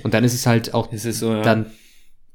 [0.02, 1.42] Und dann ist es halt auch Es so, ja.
[1.42, 1.70] dann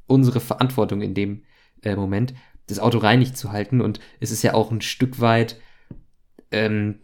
[0.07, 1.43] unsere Verantwortung in dem
[1.83, 2.33] äh, Moment,
[2.67, 3.81] das Auto reinig zu halten.
[3.81, 5.59] Und es ist ja auch ein Stück weit,
[6.51, 6.99] ähm,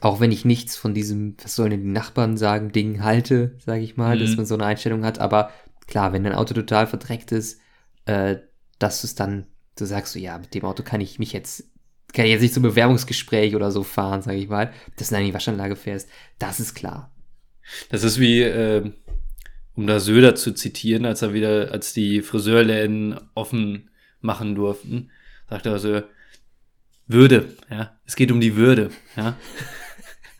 [0.00, 3.82] auch wenn ich nichts von diesem, was sollen denn die Nachbarn sagen, Ding halte, sage
[3.82, 4.20] ich mal, Mhm.
[4.20, 5.18] dass man so eine Einstellung hat.
[5.18, 5.50] Aber
[5.86, 7.60] klar, wenn dein Auto total verdreckt ist,
[8.06, 8.36] äh,
[8.78, 9.46] dass du es dann,
[9.76, 11.64] du sagst so, ja, mit dem Auto kann ich mich jetzt,
[12.12, 15.22] kann ich jetzt nicht zum Bewerbungsgespräch oder so fahren, sage ich mal, dass du dann
[15.22, 16.08] in die Waschanlage fährst,
[16.38, 17.10] das ist klar.
[17.90, 18.90] Das ist wie, äh,
[19.74, 25.10] um da Söder zu zitieren, als er wieder, als die Friseurläden offen machen durften,
[25.50, 26.02] sagte er so,
[27.06, 29.36] Würde, ja, es geht um die Würde, ja.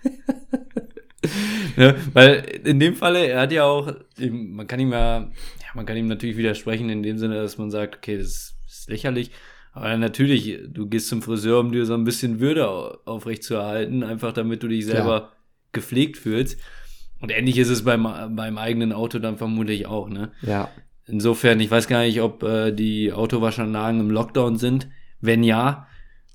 [1.77, 1.95] ja.
[2.13, 5.31] Weil in dem Falle, er hat ja auch, man kann ihm ja, ja,
[5.75, 9.31] man kann ihm natürlich widersprechen in dem Sinne, dass man sagt, okay, das ist lächerlich,
[9.73, 14.33] aber natürlich, du gehst zum Friseur, um dir so ein bisschen Würde au- aufrechtzuerhalten, einfach
[14.33, 15.33] damit du dich selber Klar.
[15.73, 16.59] gepflegt fühlst.
[17.25, 18.03] Und ähnlich ist es beim,
[18.37, 20.33] beim eigenen Auto dann vermutlich auch, ne?
[20.43, 20.69] Ja,
[21.07, 24.89] Insofern, ich weiß gar nicht, ob äh, die Autowaschanlagen im Lockdown sind.
[25.21, 25.87] Wenn ja,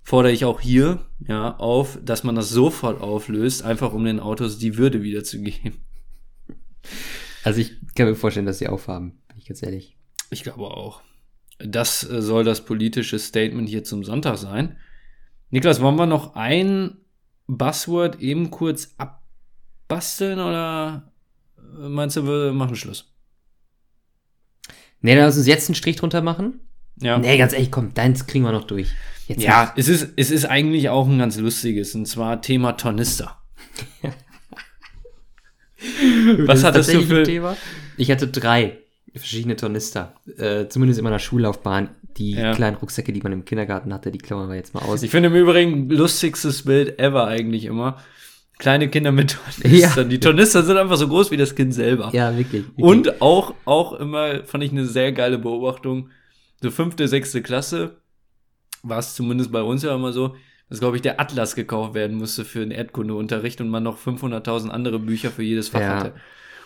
[0.04, 4.60] fordere ich auch hier ja auf, dass man das sofort auflöst, einfach um den Autos
[4.60, 5.74] die Würde wiederzugeben.
[7.44, 9.98] also ich kann mir vorstellen, dass sie aufhaben, bin ich ganz ehrlich.
[10.30, 11.02] Ich glaube auch.
[11.58, 14.78] Das äh, soll das politische Statement hier zum Sonntag sein.
[15.50, 16.98] Niklas, wollen wir noch ein
[17.48, 18.94] Buzzword eben kurz
[20.00, 21.12] abbasteln oder
[21.58, 23.12] äh, meinst du, wir machen Schluss?
[25.02, 26.60] Nee, dann lass uns jetzt einen Strich drunter machen.
[27.02, 27.18] Ja.
[27.18, 28.92] Nee, ganz ehrlich, komm, deins kriegen wir noch durch.
[29.28, 33.38] Jetzt Ja, es ist, es ist eigentlich auch ein ganz lustiges, und zwar Thema Tornister.
[36.46, 37.56] Was hattest du für- ein Thema?
[37.98, 38.78] Ich hatte drei
[39.16, 40.14] verschiedene Tornister.
[40.38, 41.90] Äh, zumindest in meiner Schullaufbahn.
[42.18, 42.54] Die Ja.
[42.54, 45.04] kleinen Rucksäcke, die man im Kindergarten hatte, die klauen wir jetzt mal aus.
[45.04, 47.98] Ich finde im Übrigen lustigstes Bild ever eigentlich immer.
[48.60, 50.04] Kleine Kinder mit Tornistern.
[50.06, 50.10] Ja.
[50.10, 52.12] Die Tornister sind einfach so groß wie das Kind selber.
[52.14, 52.66] ja, wirklich.
[52.68, 52.86] wirklich.
[52.86, 56.10] Und auch, auch immer, fand ich eine sehr geile Beobachtung.
[56.62, 57.98] So fünfte, sechste Klasse
[58.84, 60.36] war es zumindest bei uns ja immer so,
[60.70, 64.70] dass, glaube ich, der Atlas gekauft werden musste für den Erdkundeunterricht und man noch 500.000
[64.70, 65.98] andere Bücher für jedes Fach Ja.
[65.98, 66.14] hatte.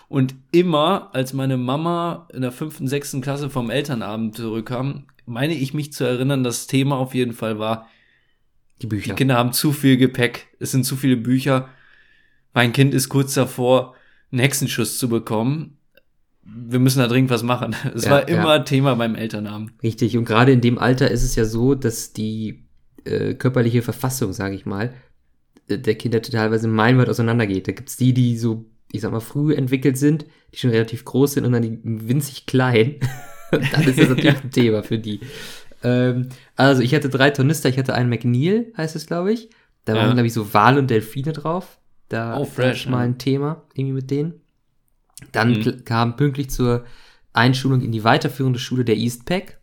[0.08, 5.72] Und immer, als meine Mama in der fünften, sechsten Klasse vom Elternabend zurückkam, meine ich
[5.74, 7.88] mich zu erinnern, das Thema auf jeden Fall war,
[8.82, 9.12] die Bücher.
[9.14, 11.68] die Kinder haben zu viel Gepäck, es sind zu viele Bücher.
[12.54, 13.94] Mein Kind ist kurz davor,
[14.32, 15.76] einen Hexenschuss zu bekommen.
[16.44, 17.74] Wir müssen da dringend was machen.
[17.94, 18.58] Es Ja, war immer ja.
[18.60, 19.72] Thema beim Elternabend.
[19.82, 22.64] Richtig, und gerade in dem Alter ist es ja so, dass die
[23.04, 24.92] äh, körperliche Verfassung, sage ich mal,
[25.68, 27.66] äh, der Kinder teilweise meilenweit auseinandergeht.
[27.68, 31.32] Da gibt's die, die so, ich sag mal, früh entwickelt sind, die schon relativ groß
[31.34, 32.96] sind und dann die winzig klein.
[33.52, 35.20] Und dann ist das natürlich ein Thema für die.
[35.84, 39.48] Ähm, also ich hatte drei Tornister, ich hatte einen McNeil, heißt es, glaube ich.
[39.84, 40.00] Da Ja.
[40.00, 41.78] waren, glaube ich, so Wale und Delfine drauf.
[42.08, 43.04] Da Oh, fresh, mal ja.
[43.04, 44.34] ein Thema irgendwie mit denen.
[45.32, 45.84] Dann Mhm.
[45.84, 46.84] kam pünktlich zur
[47.32, 49.58] Einschulung in die weiterführende Schule der Eastpack.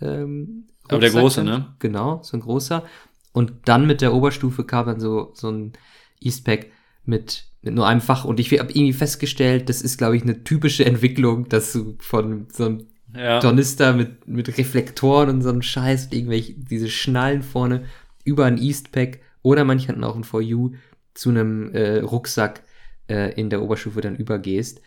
[0.00, 1.46] Ähm, Aber der große, dann.
[1.60, 1.74] ne?
[1.78, 2.84] Genau, so ein großer.
[3.32, 5.72] Und dann mit der Oberstufe kam dann so, so ein
[6.20, 6.70] Eastpack
[7.04, 8.24] mit, mit nur einem Fach.
[8.24, 12.46] Und ich habe irgendwie festgestellt, das ist, glaube ich, eine typische Entwicklung, dass du von
[12.52, 12.86] so einem
[13.16, 13.40] Ja.
[13.40, 17.84] Tornister mit, mit Reflektoren und so einem Scheiß, irgendwelche, diese Schnallen vorne
[18.24, 20.72] über ein Eastpack oder manche hatten auch ein For You
[21.14, 22.62] zu einem äh, Rucksack
[23.08, 24.80] äh, in der Oberstufe dann übergehst.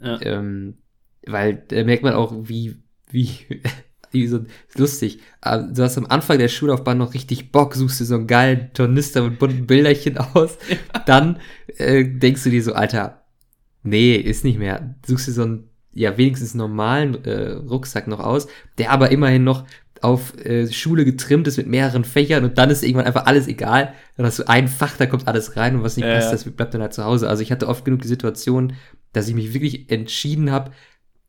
[0.00, 0.20] ja.
[0.22, 0.78] Ähm,
[1.26, 2.76] weil da merkt man auch, wie,
[3.10, 3.30] wie,
[4.12, 4.44] wie so
[4.76, 5.20] lustig.
[5.40, 8.70] Aber Du hast am Anfang der Schullaufbahn noch richtig Bock, suchst dir so einen geilen
[8.72, 10.56] Tornister mit bunten Bilderchen aus.
[11.06, 11.40] Dann
[11.76, 13.24] äh, denkst du dir so, Alter,
[13.82, 14.94] nee, ist nicht mehr.
[15.04, 18.46] Suchst dir so einen, ja, wenigstens normalen äh, Rucksack noch aus,
[18.78, 19.64] der aber immerhin noch
[20.02, 23.92] auf äh, Schule getrimmt ist mit mehreren Fächern und dann ist irgendwann einfach alles egal.
[24.16, 26.44] Dann hast du ein Fach, da kommt alles rein und was nicht Ja, passt, das
[26.44, 27.28] bleibt dann halt zu Hause.
[27.28, 28.74] Also ich hatte oft genug die Situation,
[29.12, 30.72] dass ich mich wirklich entschieden habe,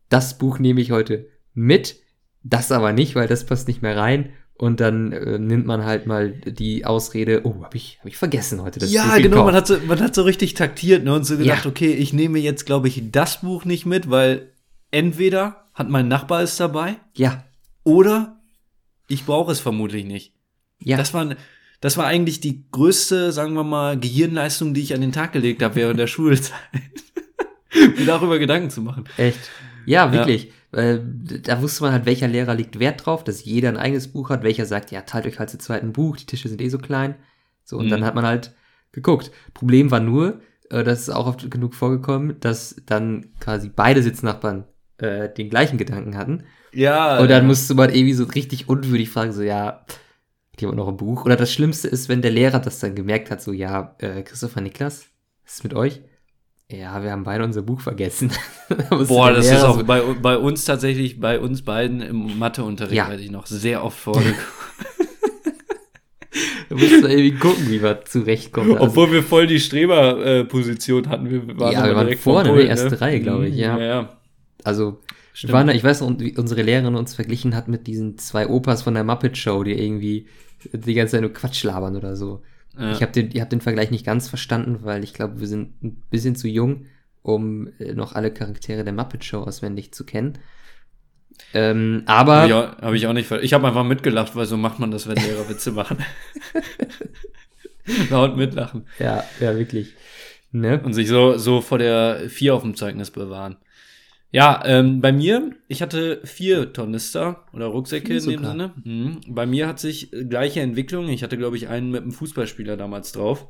[0.10, 1.98] das Buch nehme ich heute mit,
[2.44, 4.30] das aber nicht, weil das passt nicht mehr rein.
[4.60, 8.62] Und dann äh, nimmt man halt mal die Ausrede, oh, habe ich, hab ich vergessen
[8.64, 8.80] heute.
[8.80, 11.38] Das ja, Buch genau, man hat, so, man hat so richtig taktiert ne, und so
[11.38, 11.70] gedacht, Ja.
[11.70, 14.52] okay, ich nehme jetzt, glaube ich, das Buch nicht mit, weil
[14.90, 17.44] entweder hat mein Nachbar es dabei Ja,
[17.84, 18.37] oder
[19.08, 20.34] ich brauche es vermutlich nicht.
[20.80, 20.98] ja.
[20.98, 21.36] Das war,
[21.82, 25.62] das war eigentlich die größte, sagen wir mal, Gehirnleistung, die ich an den Tag gelegt
[25.62, 26.58] habe während der Schulzeit.
[27.98, 29.06] Mir darüber Gedanken zu machen.
[29.18, 29.40] Echt?
[29.86, 30.52] Ja, wirklich.
[30.72, 31.00] Weil
[31.44, 34.44] da wusste man halt, welcher Lehrer legt Wert drauf, dass jeder ein eigenes Buch hat,
[34.44, 36.78] welcher sagt, ja, teilt euch halt zu zweit ein Buch, die Tische sind eh so
[36.78, 37.16] klein.
[37.64, 37.90] So, und Mhm.
[37.92, 38.54] dann hat man halt
[38.92, 39.32] geguckt.
[39.54, 44.66] Problem war nur, äh, das ist auch oft genug vorgekommen, dass dann quasi beide Sitznachbarn
[44.98, 46.44] äh, den gleichen Gedanken hatten.
[46.78, 47.20] Ja.
[47.20, 49.84] Und dann musste man irgendwie so richtig unwürdig fragen, so, ja,
[50.52, 51.26] hat jemand noch ein Buch?
[51.26, 54.62] Oder das Schlimmste ist, wenn der Lehrer das dann gemerkt hat, so, ja, äh, Christopher
[54.62, 55.06] Niklas,
[55.44, 56.02] was ist mit euch?
[56.70, 58.30] Ja, wir haben beide unser Buch vergessen.
[59.08, 62.96] Boah, der das ist auch so- bei, bei uns tatsächlich, bei uns beiden im Matheunterricht,
[62.96, 63.08] Ja.
[63.08, 64.36] weiß ich noch, sehr oft vorgekommen.
[66.70, 68.74] Da musst du irgendwie gucken, wie wir zurechtkommen.
[68.74, 71.30] Also, Obwohl wir voll die Streberposition hatten.
[71.30, 73.78] Wir waren, Ja, wir waren direkt vom vorne, Pult, ne, erste Reihe, glaube ich, ja.
[73.78, 74.10] Ja, ja.
[74.64, 75.00] also
[75.38, 75.54] Stimmt.
[75.54, 79.04] waren ich weiß noch, unsere Lehrerin uns verglichen hat mit diesen zwei Opas von der
[79.04, 80.28] Muppet Show, die irgendwie
[80.74, 82.42] die ganze Zeit nur Quatsch labern oder so.
[82.78, 82.92] Ja.
[82.92, 85.84] Ich habe den, ich hab den Vergleich nicht ganz verstanden, weil ich glaube, wir sind
[85.84, 86.86] ein bisschen zu jung,
[87.22, 90.40] um äh, noch alle Charaktere der Muppet Show auswendig zu kennen.
[91.54, 94.48] Ähm, aber Habe ich, auch- hab ich auch nicht ver Ich habe einfach mitgelacht, weil
[94.48, 95.98] so macht man das, wenn Lehrer Witze machen.
[98.10, 98.86] Laut mitlachen.
[99.00, 99.94] ja, ja, wirklich.
[100.52, 100.82] Ne?
[100.84, 103.58] Und sich so, so vor der vier auf dem Zeugnis bewahren.
[104.38, 108.44] Ja, ähm, bei mir, ich hatte vier Tornister oder Rucksäcke in dem.
[108.44, 108.72] Sinne.
[108.84, 109.22] Mhm.
[109.30, 111.10] Bei mir hat sich äh, gleiche Entwicklung.
[111.10, 113.48] Ich hatte, glaube ich, einen mit einem Fußballspieler damals drauf.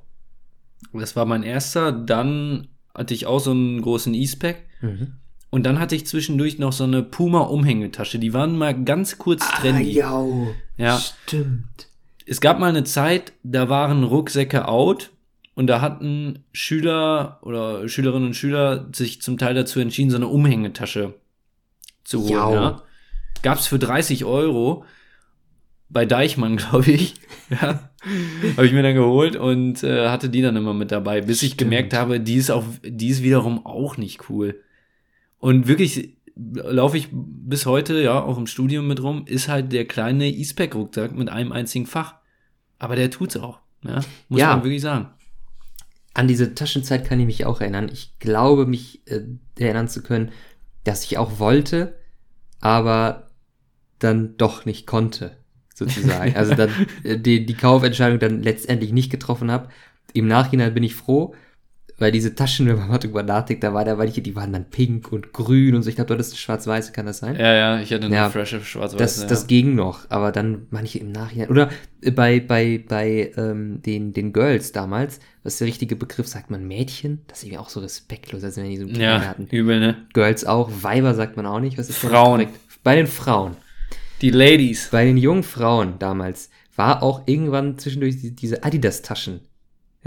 [0.94, 1.92] Das war mein erster.
[1.92, 4.64] Dann hatte ich auch so einen großen Eastpack.
[4.80, 5.16] Mhm.
[5.50, 8.18] Und dann hatte ich zwischendurch noch so eine Puma-Umhängetasche.
[8.18, 10.02] Die waren mal ganz kurz trendy.
[10.02, 10.48] Ah, jau.
[10.78, 11.00] Ja.
[11.00, 11.90] Stimmt.
[12.26, 15.10] Es gab mal eine Zeit, da waren Rucksäcke out
[15.58, 20.28] und da hatten Schüler oder Schülerinnen und Schüler sich zum Teil dazu entschieden, so eine
[20.28, 21.16] Umhängetasche
[22.04, 22.30] zu holen.
[22.32, 22.54] Jau.
[22.54, 22.82] Ja.
[23.42, 24.86] Gab's für 30 Euro
[25.90, 27.16] bei Deichmann, glaube ich.
[27.50, 27.90] ja.
[28.56, 31.54] Habe ich mir dann geholt und äh, hatte die dann immer mit dabei, bis ich
[31.54, 31.60] Stimmt.
[31.72, 34.62] gemerkt habe, die ist auch, die ist wiederum auch nicht cool.
[35.40, 39.86] Und wirklich laufe ich bis heute, ja, auch im Studium mit rum, ist halt der
[39.86, 42.14] kleine E-Spec-Rucksack mit einem einzigen Fach.
[42.78, 44.50] Aber der tut's auch, ja, muss Ja.
[44.56, 45.10] man wirklich sagen.
[46.18, 47.90] An diese Taschenzeit kann ich mich auch erinnern.
[47.94, 49.22] Ich glaube, mich äh,
[49.60, 50.32] erinnern zu können,
[50.84, 52.00] dass ich auch wollte,
[52.60, 53.30] aber
[54.00, 55.38] dann doch nicht konnte,
[55.76, 56.36] sozusagen.
[56.36, 56.72] also dann
[57.04, 59.70] äh, die, die Kaufentscheidung dann letztendlich nicht getroffen habe.
[60.12, 61.36] Im Nachhinein bin ich froh,
[61.98, 64.54] weil diese Taschen, wenn man mal drüber nachdenkt, da war da, weil ich, die waren
[64.54, 65.90] dann pink und grün und so.
[65.90, 67.36] Ich glaube, das ist schwarz-weiße, kann das sein?
[67.36, 68.98] Ja, ja, ich hatte eine Ja, frische schwarz-weiß.
[68.98, 69.28] Das, ja.
[69.28, 71.50] das ging noch, aber dann manche im Nachhinein.
[71.50, 71.70] Oder
[72.02, 76.28] äh, bei, bei, bei ähm, den, den Girls damals, was ist der richtige Begriff?
[76.28, 77.22] Sagt man Mädchen?
[77.28, 80.06] Das ist irgendwie auch so respektlos, als wenn die so im ja, übel, ne?
[80.14, 81.78] Girls auch, Weiber sagt man auch nicht.
[81.78, 82.48] Was ist Frauen.
[82.84, 83.58] Bei den Frauen.
[84.22, 84.90] Die Ladies.
[84.92, 89.42] Bei den jungen Frauen damals war auch irgendwann zwischendurch die, diese Adidas-Taschen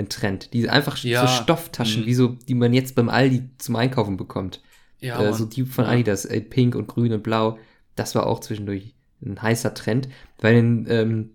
[0.01, 0.53] ein Trend.
[0.53, 1.27] Diese einfach Ja.
[1.27, 2.07] so Stofftaschen, Mhm.
[2.07, 4.61] wie so, die man jetzt beim Aldi zum Einkaufen bekommt.
[5.01, 5.85] Ja, äh, so die von.
[5.87, 7.59] Adidas, äh, pink und grün und blau.
[7.97, 8.95] Das war auch zwischendurch
[9.25, 10.09] ein heißer Trend.
[10.41, 11.31] Bei den, ähm,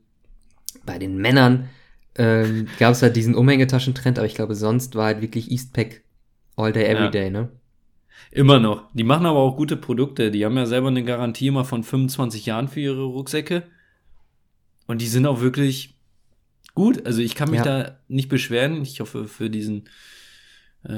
[0.85, 1.69] bei den Männern
[2.17, 6.01] ähm, gab es halt diesen Umhängetaschentrend, aber ich glaube, sonst war halt wirklich Eastpack
[6.55, 7.11] all day, every Ja.
[7.11, 7.49] day, ne?
[8.31, 8.89] Immer noch.
[8.93, 10.31] Die machen aber auch gute Produkte.
[10.31, 13.63] Die haben ja selber eine Garantie immer von 25 Jahren für ihre Rucksäcke.
[14.87, 15.94] Und die sind auch wirklich
[16.75, 17.05] gut.
[17.05, 17.83] Also ich kann mich Ja.
[17.83, 18.81] da nicht beschweren.
[18.83, 19.85] Ich hoffe, für diesen
[20.83, 20.91] äh,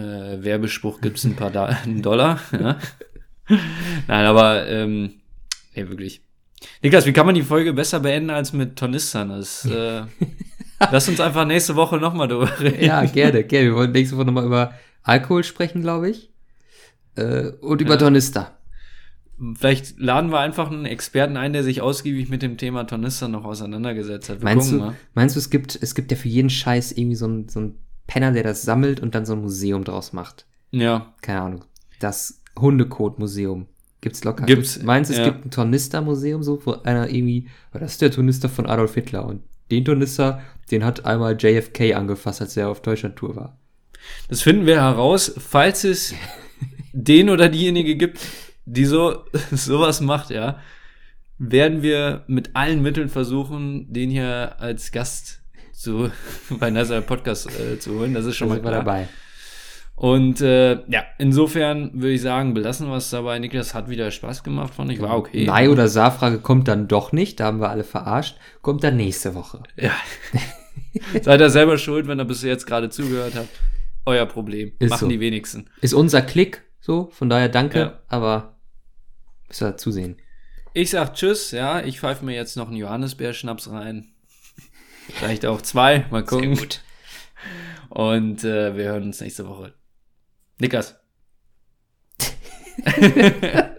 [0.43, 2.39] Werbespruch gibt's ein paar da Dollar.
[2.51, 2.77] Ja.
[3.49, 5.21] Nein, aber ähm,
[5.73, 6.21] nee, wirklich.
[6.81, 9.29] Niklas, wie kann man die Folge besser beenden als mit Tornistern?
[9.29, 10.01] Das, äh,
[10.91, 12.83] lass uns einfach nächste Woche nochmal drüber reden.
[12.83, 13.67] Ja, gerne, gerne.
[13.67, 14.73] Wir wollen nächste Woche nochmal über
[15.03, 16.29] Alkohol sprechen, glaube ich.
[17.15, 17.97] Äh, und über Ja.
[17.97, 18.56] Tornister.
[19.55, 23.45] Vielleicht laden wir einfach einen Experten ein, der sich ausgiebig mit dem Thema Tornister noch
[23.45, 24.39] auseinandergesetzt hat.
[24.39, 24.95] Wir Meinst du, mal.
[25.13, 27.75] meinst du, es gibt, es gibt ja für jeden Scheiß irgendwie so ein, so ein
[28.07, 30.47] Penner, der das sammelt und dann so ein Museum draus macht?
[30.71, 31.65] Ja, Keine Ahnung.
[31.99, 33.67] Das Hundekot-Museum.
[34.01, 34.45] Gibt's locker.
[34.45, 35.25] Gibt's, Meinst du, es ja.
[35.25, 39.25] gibt ein Tornister-Museum, so, wo einer irgendwie, oh, das ist der Tornister von Adolf Hitler
[39.25, 43.57] und den Tornister, den hat einmal JFK angefasst, als er auf Deutschland-Tour war.
[44.29, 46.13] das finden wir heraus, falls es
[46.93, 48.19] den oder diejenige gibt,
[48.69, 50.59] die so sowas macht, ja,
[51.39, 55.41] werden wir mit allen Mitteln versuchen, den hier als Gast
[55.73, 56.11] zu
[56.59, 58.13] bei NASA Podcast äh, zu holen.
[58.13, 58.73] Das ist schon Da mal klar.
[58.73, 59.07] dabei.
[59.95, 63.39] Und äh, ja, insofern würde ich sagen, belassen wir es dabei.
[63.39, 65.01] Niklas hat wieder Spaß gemacht, fand ich.
[65.01, 65.45] War okay.
[65.45, 68.37] Nein oder Sa-Frage kommt dann doch nicht, da haben wir alle verarscht.
[68.61, 69.63] Kommt dann nächste Woche.
[69.75, 69.93] Ja.
[71.23, 73.49] Seid ihr selber schuld, wenn ihr bis jetzt gerade zugehört habt.
[74.05, 74.71] Euer Problem.
[74.77, 75.07] Ist Machen so.
[75.09, 75.65] die wenigsten.
[75.81, 77.99] Ist unser Klick, so, von daher danke, Ja.
[78.07, 78.56] aber
[79.47, 80.17] müssen wir zusehen.
[80.73, 81.81] Ich sag Tschüss, ja.
[81.83, 84.13] Ich pfeife mir jetzt noch einen Johannisbeerschnaps rein.
[85.13, 86.05] Vielleicht auch zwei.
[86.11, 86.55] Mal gucken.
[86.55, 86.81] gut.
[87.89, 89.73] Und äh, wir hören uns nächste Woche.
[90.59, 90.99] Niklas.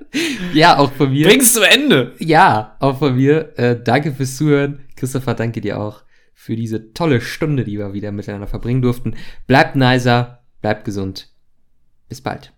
[0.52, 1.28] Ja, auch von mir.
[1.28, 2.14] Bring's zu Ende.
[2.18, 3.58] Ja, auch von mir.
[3.58, 4.80] Äh, danke fürs Zuhören.
[4.96, 6.02] Christopher, danke dir auch
[6.34, 9.16] für diese tolle Stunde, die wir wieder miteinander verbringen durften.
[9.46, 11.30] Bleibt nicer, bleibt gesund.
[12.08, 12.57] Bis bald.